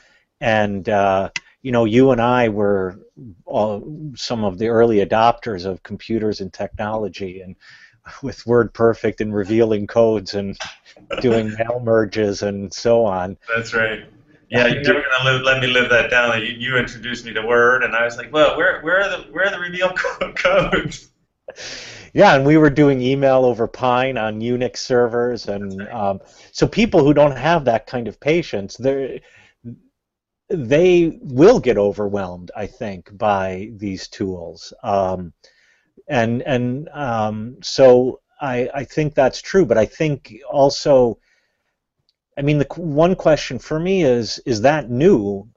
[0.43, 1.31] and uh,
[1.63, 3.01] you know you and i were
[3.47, 3.83] all,
[4.15, 7.57] some of the early adopters of computers and technology and
[8.23, 10.59] with WordPerfect and revealing codes and
[11.21, 14.05] doing mail merges and so on that's right
[14.51, 16.39] yeah, you're never gonna live, let me live that down.
[16.43, 19.33] You, you introduced me to Word, and I was like, "Well, where, where are the,
[19.33, 19.95] where are the reveal
[20.35, 21.09] codes?"
[22.15, 26.21] Yeah, and we were doing email over Pine on Unix servers, and um,
[26.53, 29.23] so people who don't have that kind of patience, they
[30.49, 35.33] they will get overwhelmed, I think, by these tools, um,
[36.09, 41.19] and and um, so I I think that's true, but I think also,
[42.37, 45.49] I mean, the one question for me is is that new?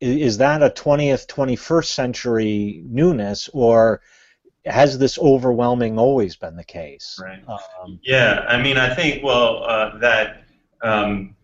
[0.00, 4.02] Is that a 20th, 21st century newness, or
[4.64, 7.18] has this overwhelming always been the case?
[7.20, 7.42] Right.
[7.48, 10.44] Um, yeah, I mean, I think well uh, that
[10.82, 11.34] um,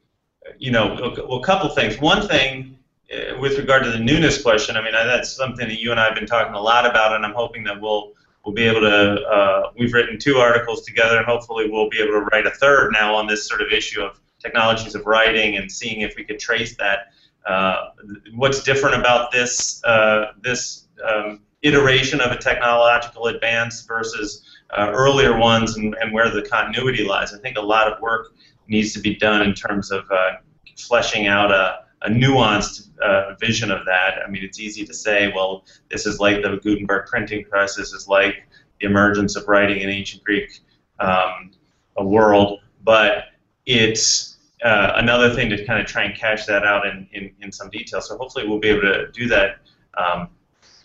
[0.59, 2.01] you know, well, a couple things.
[2.01, 2.79] One thing
[3.13, 6.07] uh, with regard to the newness question, I mean, that's something that you and I
[6.07, 8.13] have been talking a lot about, and I'm hoping that we'll
[8.45, 9.23] we'll be able to.
[9.23, 12.93] Uh, we've written two articles together, and hopefully we'll be able to write a third
[12.93, 16.39] now on this sort of issue of technologies of writing and seeing if we could
[16.39, 17.13] trace that.
[17.47, 17.91] Uh,
[18.35, 24.45] what's different about this uh, this um, iteration of a technological advance versus
[24.77, 27.35] uh, earlier ones and, and where the continuity lies.
[27.35, 28.35] I think a lot of work
[28.69, 30.33] needs to be done in terms of uh,
[30.77, 34.19] fleshing out a, a nuanced uh, vision of that.
[34.25, 37.93] I mean, it's easy to say, well, this is like the Gutenberg printing press, this
[37.93, 38.47] is like
[38.81, 40.61] the emergence of writing in ancient Greek
[41.01, 41.51] um,
[41.97, 43.25] a world, but
[43.67, 47.53] it's uh, another thing to kind of try and cash that out in, in, in
[47.53, 48.01] some detail.
[48.01, 49.59] So hopefully we'll be able to do that
[49.97, 50.29] um,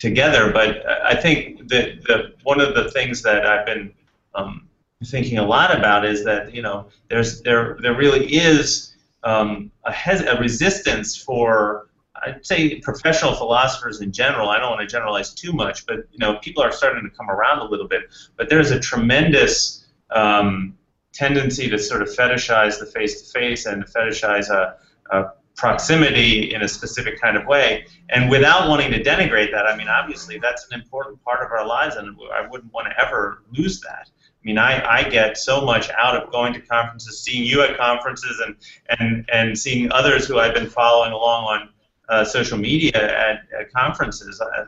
[0.04, 0.52] together.
[0.52, 0.70] But
[1.12, 3.92] I think that the, one of the things that I've been
[4.34, 4.68] um,
[5.04, 8.94] thinking a lot about is that you know there's there there really is
[9.24, 11.88] um, a, hes- a resistance for
[12.22, 14.48] I'd say professional philosophers in general.
[14.48, 17.30] I don't want to generalize too much, but you know people are starting to come
[17.30, 18.02] around a little bit.
[18.36, 20.76] But there's a tremendous um,
[21.12, 24.76] tendency to sort of fetishize the face-to-face and fetishize a,
[25.10, 27.86] a proximity in a specific kind of way.
[28.10, 31.66] And without wanting to denigrate that, I mean, obviously that's an important part of our
[31.66, 34.10] lives, and I wouldn't want to ever lose that.
[34.10, 37.78] I mean, I, I get so much out of going to conferences, seeing you at
[37.78, 38.56] conferences, and,
[38.98, 41.68] and, and seeing others who I've been following along on
[42.08, 44.40] uh, social media at, at conferences.
[44.40, 44.66] Uh,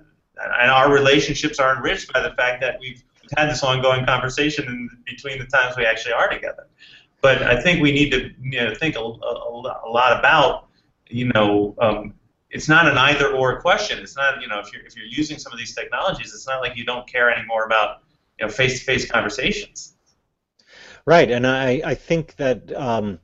[0.60, 3.02] and our relationships are enriched by the fact that we've
[3.36, 6.68] had this ongoing conversation in between the times we actually are together.
[7.20, 10.65] But I think we need to you know, think a, a, a lot about
[11.08, 12.14] you know, um,
[12.50, 13.98] it's not an either or question.
[13.98, 16.60] It's not, you know, if you're if you're using some of these technologies, it's not
[16.60, 18.02] like you don't care anymore about,
[18.38, 19.94] you know, face-to-face conversations.
[21.04, 22.74] Right, and I I think that.
[22.74, 23.20] Um,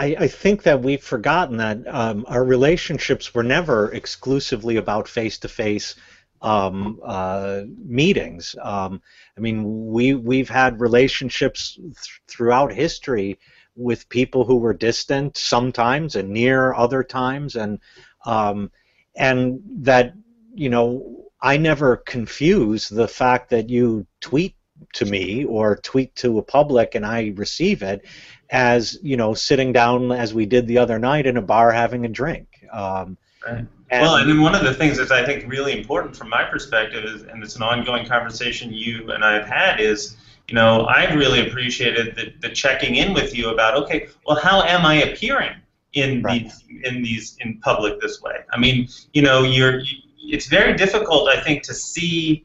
[0.00, 5.96] I, I, think that we've forgotten that um, our relationships were never exclusively about face-to-face
[6.40, 8.54] um, uh, meetings.
[8.62, 9.02] Um,
[9.36, 13.38] I mean, we we've had relationships th- throughout history
[13.78, 17.78] with people who were distant sometimes and near other times, and
[18.26, 18.70] um,
[19.16, 20.14] and that
[20.54, 24.56] you know I never confuse the fact that you tweet
[24.94, 28.06] to me or tweet to a public and I receive it
[28.50, 32.04] as you know sitting down as we did the other night in a bar having
[32.04, 32.48] a drink.
[32.72, 33.16] Um,
[33.46, 33.66] right.
[33.90, 36.44] And well, and then one of the things that's I think really important from my
[36.44, 40.16] perspective is, and it's an ongoing conversation you and I have had is,
[40.48, 44.62] you know, I've really appreciated the, the checking in with you about, okay, well, how
[44.62, 45.56] am I appearing
[45.92, 46.42] in right.
[46.42, 48.36] these in these in public this way?
[48.50, 49.80] I mean, you know, you're.
[49.80, 52.44] You, it's very difficult, I think, to see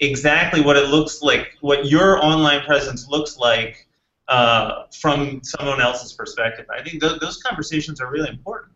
[0.00, 3.86] exactly what it looks like, what your online presence looks like
[4.28, 6.66] uh, from someone else's perspective.
[6.70, 8.72] I think th- those conversations are really important.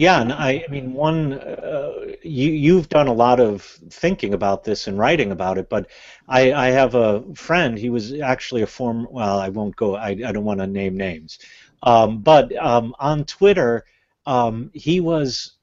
[0.00, 1.92] Yeah, and I, I mean, one, uh,
[2.22, 5.90] you, you've done a lot of thinking about this and writing about it, but
[6.26, 10.08] I, I have a friend, he was actually a former, well, I won't go, I,
[10.08, 11.38] I don't want to name names,
[11.82, 13.84] um, but um, on Twitter,
[14.24, 15.58] um, he was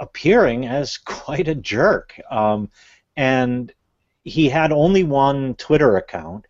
[0.00, 2.20] appearing as quite a jerk.
[2.32, 2.70] Um,
[3.16, 3.72] and
[4.24, 6.46] he had only one Twitter account,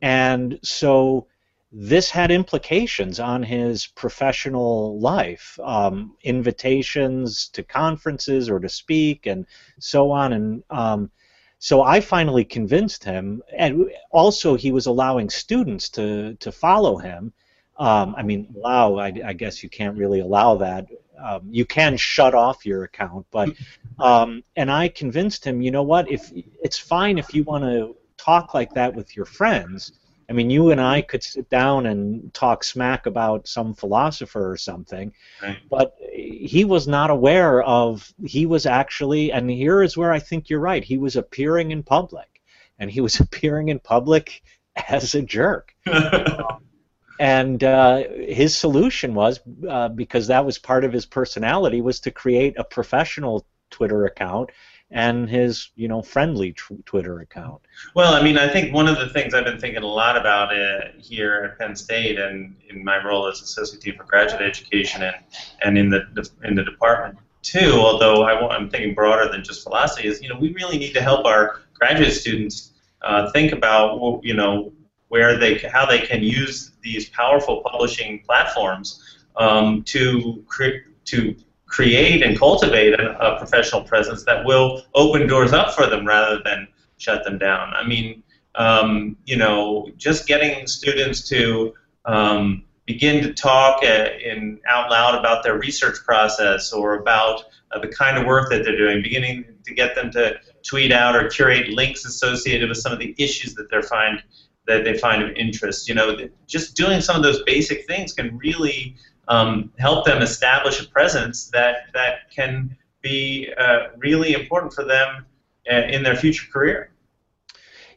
[0.00, 1.26] and so
[1.72, 9.46] this had implications on his professional life, um, invitations to conferences or to speak, and
[9.78, 10.32] so on.
[10.32, 11.10] And um,
[11.58, 17.32] so I finally convinced him, and also he was allowing students to to follow him.
[17.78, 18.96] Um, I mean, allow.
[18.96, 20.86] I, I, guess you can't really allow that
[21.22, 23.50] um, you can shut off your account, but
[23.98, 26.10] um, and I convinced him, you know what?
[26.10, 29.92] If it's fine if you want to talk like that with your friends.
[30.30, 34.56] I mean, you and I could sit down and talk smack about some philosopher or
[34.56, 35.12] something,
[35.42, 35.58] right.
[35.68, 38.14] but he was not aware of.
[38.24, 40.84] He was actually, and here is where I think you're right.
[40.84, 42.40] He was appearing in public,
[42.78, 44.42] and he was appearing in public
[44.88, 45.74] as a jerk.
[45.86, 46.64] um,
[47.18, 52.12] and uh, his solution was uh, because that was part of his personality was to
[52.12, 54.50] create a professional Twitter account
[54.90, 57.60] and his you know friendly tw- Twitter account.
[57.94, 60.56] Well, I mean, I think one of the things I've been thinking a lot about
[60.56, 65.02] uh, here at Penn State and in my role as associate dean for graduate education
[65.02, 65.16] and
[65.62, 70.08] and in the in the department too, although I, am thinking broader than just philosophy,
[70.08, 72.72] is you know we really need to help our graduate students
[73.02, 74.72] uh, think about you know
[75.08, 81.34] where they how they can use these powerful publishing platforms um, to cre- to
[81.70, 86.40] create and cultivate a, a, professional presence that will open doors up for them rather
[86.44, 86.66] than
[86.98, 87.72] shut them down.
[87.74, 88.24] I mean,
[88.56, 91.72] um, you know, just getting students to
[92.06, 97.88] um, begin to talk in out loud about their research process or about uh, the
[97.88, 100.34] kind of work that they're doing, beginning to get them to
[100.66, 104.20] tweet out or curate links associated with some of the issues that they find
[104.66, 105.88] that they find of interest.
[105.88, 106.16] You know,
[106.48, 108.96] just doing some of those basic things can really
[109.30, 115.24] um, help them establish a presence that that can be uh, really important for them
[115.70, 116.90] uh, in their future career.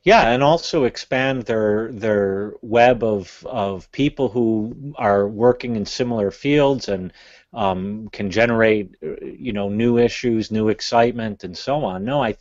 [0.03, 6.29] Yeah, and also expand their their web of of people who are working in similar
[6.29, 7.11] fields and
[7.53, 12.05] um, can generate you know new issues, new excitement, and so on.
[12.05, 12.35] No, I,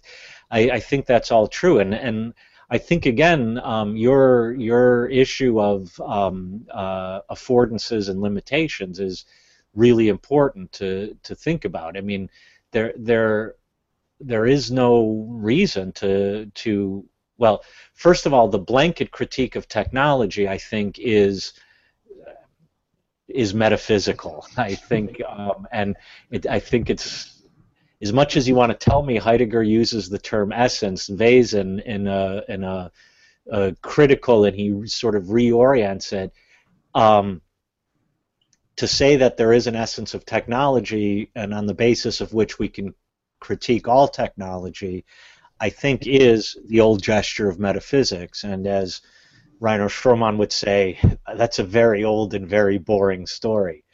[0.51, 2.35] I I think that's all true, and and
[2.73, 9.27] I think again, um, your your issue of um, uh, affordances and limitations is
[9.75, 11.99] really important to to think about.
[11.99, 12.31] I mean,
[12.71, 13.57] there there
[14.21, 17.05] there is no reason to to
[17.37, 17.63] well,
[17.93, 21.53] first of all, the blanket critique of technology, I think, is
[23.29, 24.47] is metaphysical.
[24.57, 25.95] I think, um, and
[26.31, 27.32] it, I think it's
[28.03, 32.09] as much as you want to tell me Heidegger uses the term essence, Wesen, in
[32.09, 32.91] a, in a,
[33.51, 36.33] a critical, and he sort of reorients it,
[36.95, 37.41] um,
[38.77, 42.59] to say that there is an essence of technology and on the basis of which
[42.59, 42.93] we can
[43.39, 45.05] critique all technology,
[45.61, 48.43] I think is the old gesture of metaphysics.
[48.43, 49.01] And as
[49.61, 50.99] Reiner Schürmann would say,
[51.37, 53.85] that's a very old and very boring story.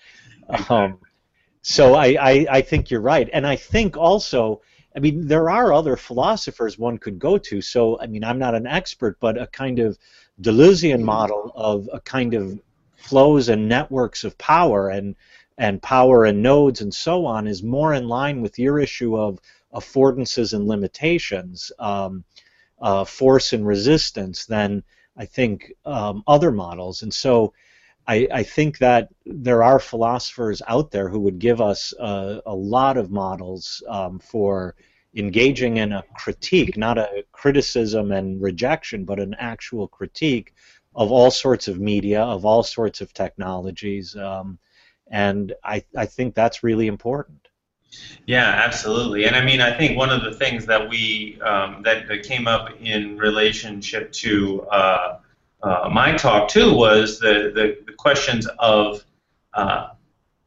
[0.70, 0.98] Um,
[1.70, 3.28] so I, I, I think you're right.
[3.30, 4.62] And I think also,
[4.96, 7.60] I mean, there are other philosophers one could go to.
[7.60, 9.98] So, I mean, I'm not an expert, but a kind of
[10.40, 12.58] Deleuzian model of a kind of
[12.96, 15.14] flows and networks of power and
[15.58, 19.38] and power and nodes and so on is more in line with your issue of
[19.74, 22.24] affordances and limitations, um,
[22.80, 24.82] uh, force and resistance than
[25.18, 27.02] I think um, other models.
[27.02, 27.52] And so
[28.08, 32.54] I, I, think that there are philosophers out there who would give us a, a
[32.54, 34.74] lot of models um, for
[35.14, 40.54] engaging in a critique, not a criticism and rejection, but an actual critique
[40.94, 44.16] of all sorts of media, of all sorts of technologies.
[44.16, 44.58] Um,
[45.10, 47.48] and I, I think that's really important.
[48.26, 49.24] Yeah, absolutely.
[49.24, 52.46] And I mean, I think one of the things that we um, that, that came
[52.46, 55.18] up in relationship to uh,
[55.62, 59.04] uh, my talk too was the, the, the questions of
[59.54, 59.88] uh,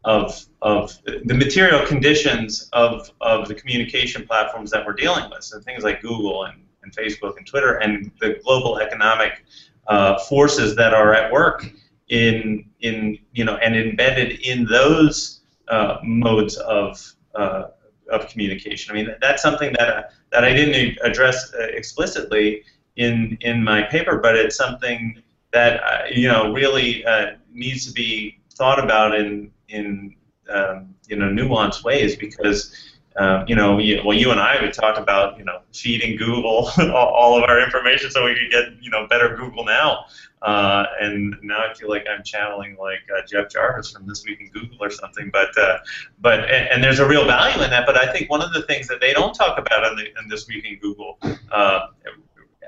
[0.03, 5.43] of of the material conditions of of the communication platforms that we're dealing with.
[5.43, 9.43] So things like Google and, and Facebook and Twitter and the global economic
[9.88, 11.66] uh, forces that are at work
[12.09, 17.66] in in you know and embedded in those uh, modes of uh,
[18.12, 18.95] of communication.
[18.95, 22.64] I mean, that's something that that I didn't address uh, explicitly
[22.95, 25.21] in in my paper, but it's something
[25.51, 30.15] that uh, you know really uh, needs to be thought about in in
[30.49, 32.87] um, you know nuanced ways because.
[33.17, 36.69] Uh, you know, you, well, you and I would talk about, you know, feeding Google
[36.95, 40.05] all of our information so we could get, you know, better Google now.
[40.41, 44.39] Uh, and now I feel like I'm channeling like uh, Jeff Jarvis from This Week
[44.39, 45.29] in Google or something.
[45.29, 45.79] But uh,
[46.19, 47.85] but and, and, there's a real value in that.
[47.85, 50.29] But I think one of the things that they don't talk about in, the, in
[50.29, 51.19] This Week in Google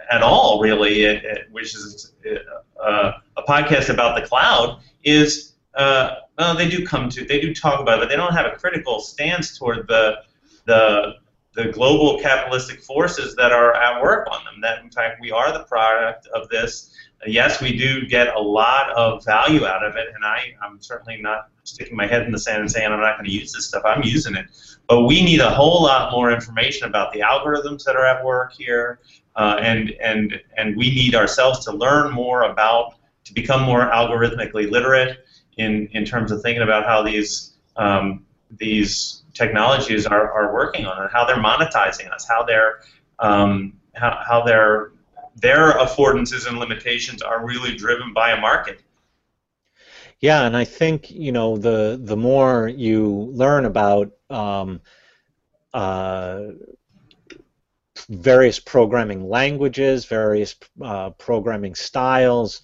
[0.10, 2.14] at all, really, it, it, which is
[2.82, 7.54] uh, a podcast about the cloud, is uh, well, they do come to they do
[7.54, 10.18] talk about it, but they don't have a critical stance toward the
[10.66, 11.14] the
[11.54, 14.62] the global capitalistic forces that are at work on them.
[14.62, 16.94] That in fact we are the product of this
[17.28, 21.22] yes, we do get a lot of value out of it, and I, I'm certainly
[21.22, 23.68] not sticking my head in the sand and saying I'm not going to use this
[23.68, 23.84] stuff.
[23.86, 24.46] I'm using it.
[24.88, 28.54] But we need a whole lot more information about the algorithms that are at work
[28.54, 29.00] here,
[29.36, 34.70] uh, and, and, and we need ourselves to learn more about, to become more algorithmically
[34.70, 35.26] literate
[35.58, 41.02] in, in terms of thinking about how these, um, these technologies are, are working on
[41.02, 42.82] and how they're monetizing us, how they're,
[43.20, 44.92] um, how, how they're
[45.36, 48.82] their affordances and limitations are really driven by a market.
[50.20, 54.82] Yeah, and I think you know the the more you learn about um,
[55.74, 56.44] uh,
[58.10, 62.62] various programming languages, various uh, programming styles,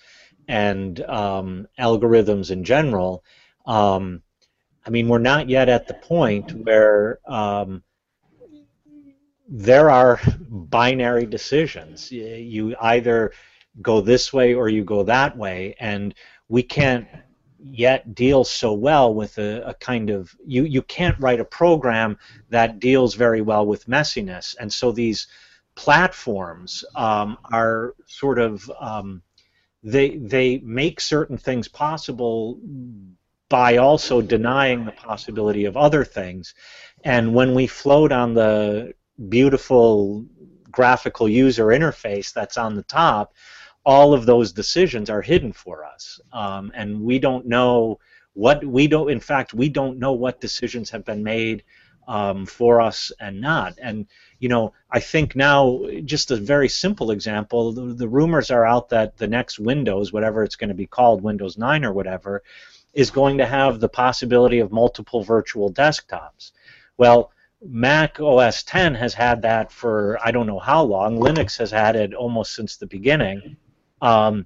[0.48, 3.24] and um, algorithms in general.
[3.66, 4.22] Um,
[4.86, 7.84] I mean, we're not yet at the point where um,
[9.48, 10.20] there are
[10.50, 12.12] binary decisions.
[12.12, 13.32] You either
[13.82, 16.14] go this way or you go that way, and
[16.48, 17.08] we can't
[17.62, 22.18] yet deal so well with a, a, kind of you you can't write a program
[22.50, 25.28] that deals very well with messiness, and so these
[25.76, 29.22] platforms um, are sort of um,
[29.84, 32.60] they they make certain things possible
[33.50, 36.54] by also denying the possibility of other things.
[37.04, 38.94] And when we float on the
[39.28, 40.26] beautiful
[40.72, 43.34] graphical user interface that's on the top,
[43.86, 48.00] all of those decisions are hidden for us, um, and we don't know
[48.34, 49.10] what we don't.
[49.10, 51.64] In fact, we don't know what decisions have been made
[52.08, 53.76] um, for us and not.
[53.82, 54.08] And
[54.40, 58.90] you know, I think now, just a very simple example, the, the rumors are out
[58.90, 62.44] that the next Windows, whatever it's going to be called, Windows 9 or whatever,
[62.94, 66.52] is going to have the possibility of multiple virtual desktops.
[66.98, 71.20] Well, Mac OS 10 has had that for I don't know how long.
[71.20, 73.58] Linux has had it almost since the beginning.
[74.02, 74.46] Um,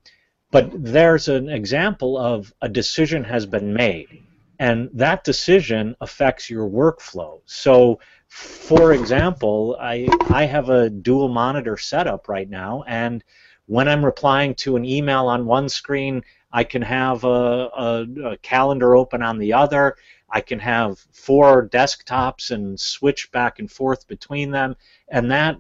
[0.51, 4.24] but there's an example of a decision has been made,
[4.60, 7.41] and that decision affects your workflow.
[7.45, 13.24] So, for example, I I have a dual monitor setup right now, and
[13.66, 17.28] when I'm replying to an email on one screen, I can have a,
[17.76, 19.95] a, a calendar open on the other
[20.34, 24.76] I can have four desktops and switch back and forth between them,
[25.08, 25.58] and that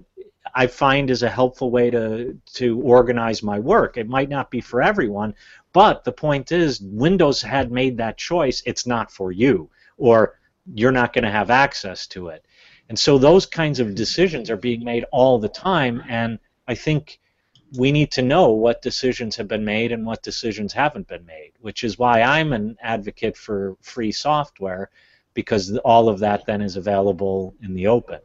[0.55, 3.97] I find is a helpful way to to organize my work.
[3.97, 5.33] It might not be for everyone,
[5.71, 8.61] but the point is Windows had made that choice.
[8.65, 10.39] It's not for you, or
[10.73, 12.45] you're not going to have access to it.
[12.89, 17.19] And so those kinds of decisions are being made all the time, and I think
[17.77, 21.53] we need to know what decisions have been made and what decisions haven't been made,
[21.59, 24.89] which is why I'm an advocate for free software
[25.33, 28.19] because all of that then is available in the open.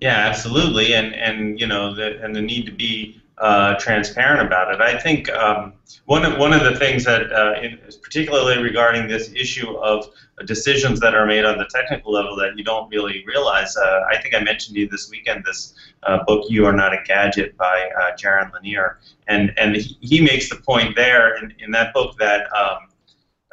[0.00, 4.72] Yeah, absolutely, and and you know the and the need to be uh, transparent about
[4.72, 4.80] it.
[4.80, 5.74] I think um,
[6.06, 10.06] one of one of the things that, uh, in, particularly regarding this issue of
[10.46, 13.76] decisions that are made on the technical level that you don't really realize.
[13.76, 15.74] Uh, I think I mentioned to you this weekend this
[16.04, 18.98] uh, book "You Are Not a Gadget" by uh, Jaron Lanier,
[19.28, 22.78] and and he, he, makes the point there in, in that book that um,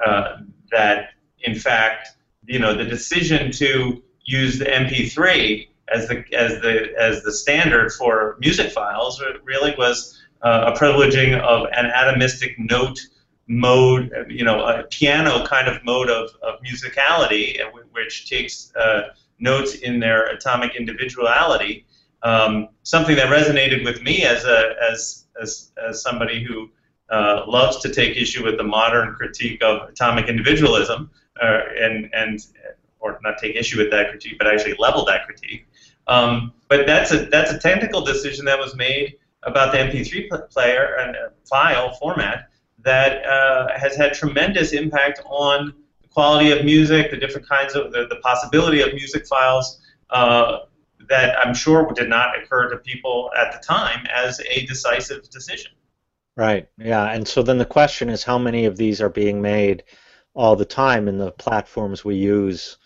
[0.05, 0.37] uh,
[0.71, 1.09] that
[1.41, 2.09] in fact
[2.45, 7.91] you know the decision to use the MP3 as the as the as the standard
[7.91, 12.99] for music files really was uh, a privileging of an atomistic note
[13.47, 17.59] mode, you know, a piano kind of mode of, of musicality,
[17.91, 19.09] which takes uh,
[19.39, 21.85] notes in their atomic individuality.
[22.23, 26.69] Um, something that resonated with me as a as as, as somebody who
[27.09, 31.11] uh, loves to take issue with the modern critique of atomic individualism,
[31.41, 32.45] uh, and and
[32.99, 35.67] or not take issue with that critique, but actually level that critique.
[36.07, 40.95] Um, but that's a that's a technical decision that was made about the MP3 player
[40.99, 42.49] and uh, file format
[42.83, 47.91] that uh, has had tremendous impact on the quality of music, the different kinds of
[47.91, 49.79] the, the possibility of music files.
[50.09, 50.59] Uh,
[51.09, 55.71] that I'm sure did not occur to people at the time as a decisive decision.
[56.35, 56.67] Right.
[56.77, 57.11] Yeah.
[57.11, 59.83] And so then the question is, how many of these are being made
[60.33, 62.77] all the time in the platforms we use,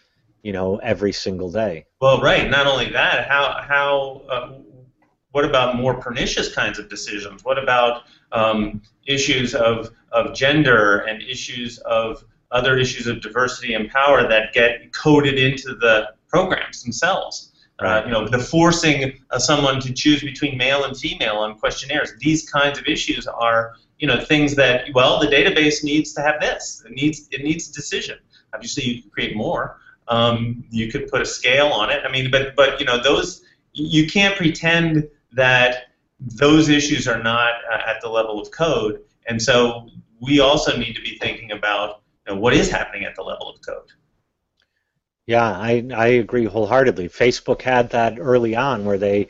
[0.47, 1.85] you know, every single day?
[1.99, 2.49] Well, right.
[2.49, 4.53] Not only that, how how uh,
[5.31, 7.43] what about more pernicious kinds of decisions?
[7.43, 13.89] What about um, issues of of gender and issues of other issues of diversity and
[13.89, 17.51] power that get coded into the programs themselves?
[17.79, 22.13] Uh, you know, the forcing uh, someone to choose between male and female on questionnaires.
[22.21, 26.39] These kinds of issues are, you know, things that well, the database needs to have
[26.39, 26.81] this.
[26.85, 28.17] It needs it needs a decision.
[28.53, 29.81] Obviously, you can create more.
[30.09, 32.03] Um, you could put a scale on it.
[32.05, 33.43] I mean, but but you know, those
[33.73, 35.87] you can't pretend that
[36.19, 39.01] those issues are not uh, at the level of code.
[39.27, 39.89] And so
[40.19, 43.49] we also need to be thinking about you know, what is happening at the level
[43.49, 43.91] of code.
[45.27, 47.09] Yeah, I, I agree wholeheartedly.
[47.09, 49.27] Facebook had that early on where they,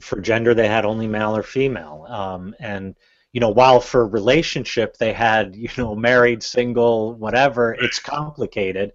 [0.00, 2.06] for gender, they had only male or female.
[2.08, 2.94] Um, and,
[3.34, 8.92] you know, while for relationship they had, you know, married, single, whatever, it's complicated.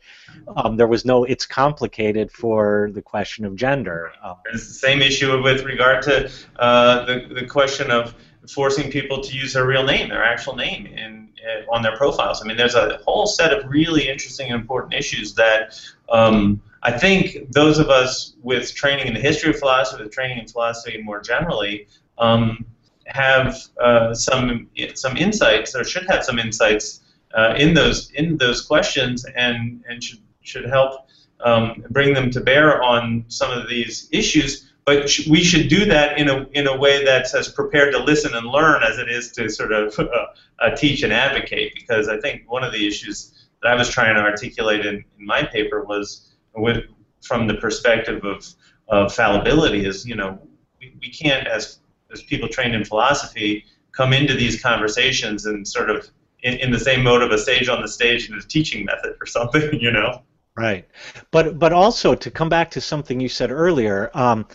[0.55, 4.13] Um, there was no, it's complicated for the question of gender.
[4.23, 8.15] Um, it's the same issue with regard to uh, the, the question of
[8.49, 12.41] forcing people to use their real name, their actual name, in uh, on their profiles.
[12.41, 15.77] I mean, there's a whole set of really interesting and important issues that
[16.07, 20.37] um, I think those of us with training in the history of philosophy, with training
[20.37, 21.87] in philosophy more generally,
[22.17, 22.65] um,
[23.10, 27.01] have uh, some some insights or should have some insights
[27.34, 31.07] uh, in those in those questions and and should should help
[31.41, 36.18] um, bring them to bear on some of these issues but we should do that
[36.18, 39.32] in a in a way that's as prepared to listen and learn as it is
[39.34, 40.26] to sort of uh,
[40.60, 41.74] uh, teach and advocate.
[41.76, 45.26] Because I think one of the issues that I was trying to articulate in, in
[45.26, 46.86] my paper was with
[47.22, 48.47] from the perspective of,
[48.88, 50.39] of fallibility is you know
[50.80, 51.80] we, we can't as
[52.12, 56.10] as people trained in philosophy come into these conversations and sort of
[56.43, 59.16] in, in the same mode of a sage on the stage in a teaching method
[59.20, 60.24] or something you know?
[60.55, 60.86] Right,
[61.32, 64.45] but but also to come back to something you said earlier, um,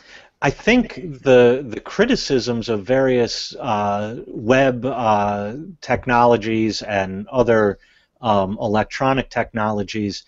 [0.42, 7.78] I think the the criticisms of various uh, web uh, technologies and other
[8.20, 10.24] um, electronic technologies,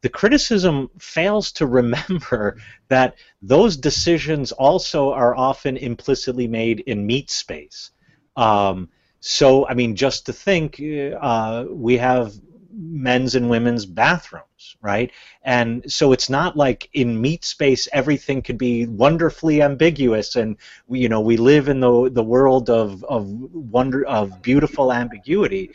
[0.00, 2.56] the criticism fails to remember
[2.88, 7.92] that those decisions also are often implicitly made in meat space.
[8.36, 8.88] Um,
[9.20, 10.80] so, I mean, just to think,
[11.20, 12.34] uh, we have
[12.78, 15.10] men's and women's bathrooms, right?
[15.42, 21.00] And so it's not like in meat space everything could be wonderfully ambiguous, and we,
[21.00, 25.70] you know we live in the the world of of wonder of beautiful ambiguity.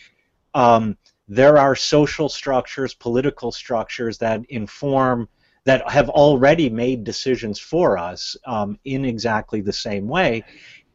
[0.54, 0.98] Um,
[1.28, 5.28] there are social structures, political structures that inform
[5.66, 10.44] that have already made decisions for us um, in exactly the same way,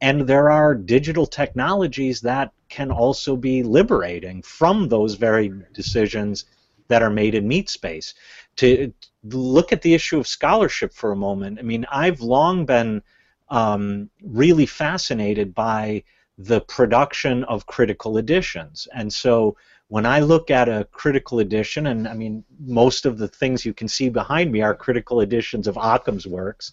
[0.01, 6.45] and there are digital technologies that can also be liberating from those very decisions
[6.89, 8.15] that are made in meat space.
[8.57, 8.93] To
[9.25, 13.03] look at the issue of scholarship for a moment, I mean, I've long been
[13.49, 16.05] um, really fascinated by
[16.37, 18.87] the production of critical editions.
[18.95, 19.57] And so
[19.89, 23.75] when I look at a critical edition, and I mean, most of the things you
[23.75, 26.73] can see behind me are critical editions of Occam's works,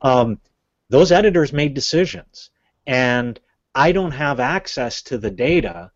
[0.00, 0.40] um,
[0.88, 2.50] those editors made decisions
[2.86, 3.38] and
[3.74, 5.90] I don't have access to the data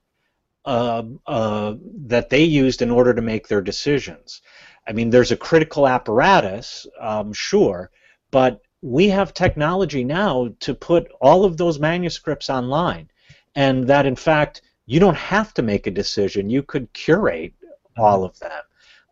[0.65, 1.75] uh, uh,
[2.07, 4.43] that they used in order to make their decisions.
[4.87, 7.91] I mean, there's a critical apparatus, um, sure,
[8.31, 13.11] but we have technology now to put all of those manuscripts online,
[13.55, 16.49] and that in fact you don't have to make a decision.
[16.49, 17.55] You could curate
[17.97, 18.63] all of them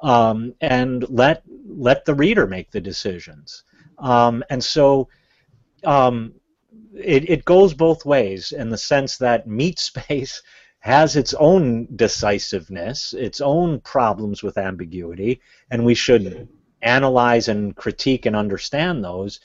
[0.02, 3.64] um, and let let the reader make the decisions.
[3.98, 5.08] Um, and so
[5.84, 6.34] um,
[6.94, 10.42] it, it goes both ways in the sense that meat space
[10.80, 16.46] has its own decisiveness, its own problems with ambiguity, and we should
[16.82, 19.40] analyze and critique and understand those.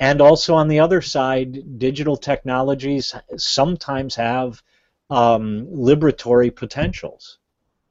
[0.00, 4.60] And also on the other side, digital technologies sometimes have
[5.10, 7.38] um, liberatory potentials.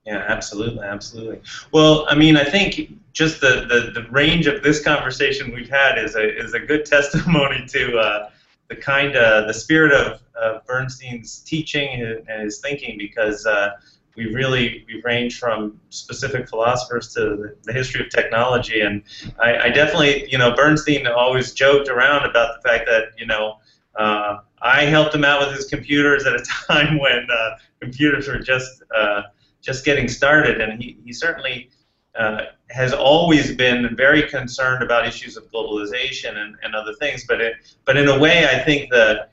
[0.05, 1.41] Yeah, absolutely, absolutely.
[1.71, 5.97] Well, I mean, I think just the, the, the range of this conversation we've had
[5.97, 8.29] is a is a good testimony to uh,
[8.69, 10.21] the kind of the spirit of,
[10.65, 13.71] Bernstein's teaching and his thinking, because uh,
[14.15, 19.03] we really we range from specific philosophers to the, the history of technology, and
[19.37, 23.57] I, I, definitely, you know, Bernstein always joked around about the fact that you know.
[23.95, 28.39] Uh, I helped him out with his computers at a time when uh, computers were
[28.39, 29.23] just uh,
[29.61, 31.69] just getting started, and he, he certainly
[32.17, 37.25] uh, has always been very concerned about issues of globalization and, and other things.
[37.27, 37.53] But it,
[37.85, 39.27] but in a way, I think the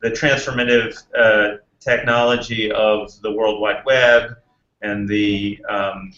[0.00, 4.36] the transformative uh, technology of the World Wide Web
[4.82, 6.12] and the um,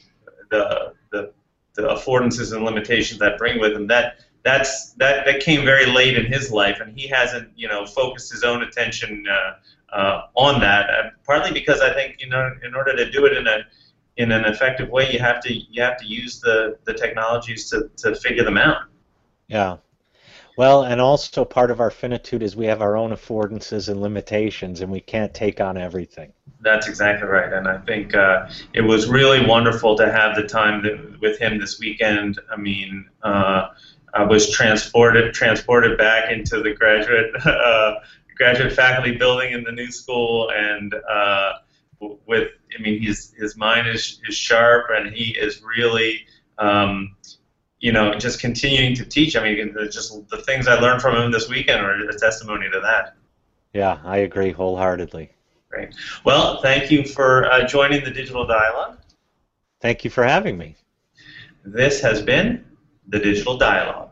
[0.51, 1.33] the, the
[1.75, 6.17] the affordances and limitations that bring with them that that's that that came very late
[6.17, 10.61] in his life, and he hasn't you know focused his own attention uh, uh, on
[10.61, 10.91] that.
[10.91, 13.61] Uh, partly because I think you know in order to do it in a
[14.17, 17.91] in an effective way, you have to you have to use the the technologies to
[17.97, 18.83] to figure them out.
[19.49, 19.79] Yeah.
[20.57, 24.83] Well, and also part of our finitude is we have our own affordances and limitations,
[24.83, 26.33] and we can't take on everything.
[26.61, 30.83] That's exactly right, and I think uh, it was really wonderful to have the time
[30.85, 32.39] that, with him this weekend.
[32.53, 33.71] I mean, uh,
[34.15, 37.95] I was transported transported back into the graduate uh,
[38.37, 41.53] graduate faculty building in the new school, and uh,
[42.27, 42.49] with
[42.79, 46.27] I mean his his mind is is sharp, and he is really
[46.59, 47.17] um,
[47.81, 49.37] you know just continuing to teach.
[49.37, 52.81] I mean, just the things I learned from him this weekend are a testimony to
[52.81, 53.17] that.
[53.73, 55.31] Yeah, I agree wholeheartedly.
[55.69, 55.95] Great.
[56.23, 58.99] Well, thank you for uh, joining the Digital Dialogue.
[59.81, 60.77] Thank you for having me.
[61.65, 62.65] This has been
[63.07, 64.09] the Digital Dialogue.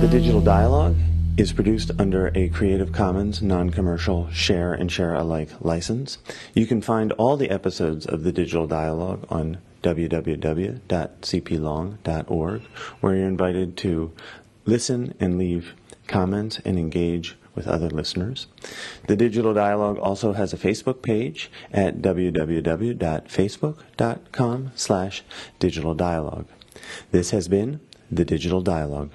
[0.00, 0.96] The Digital Dialogue
[1.36, 6.18] is produced under a Creative Commons non-commercial share and share alike license.
[6.52, 12.62] You can find all the episodes of the Digital Dialogue on www.cplong.org,
[13.00, 14.12] where you're invited to
[14.64, 15.74] listen and leave
[16.08, 18.46] comments and engage with other listeners.
[19.08, 25.22] The Digital Dialogue also has a Facebook page at www.facebook.com slash
[25.58, 26.46] digital dialogue.
[27.10, 27.80] This has been
[28.10, 29.10] the Digital Dialogue.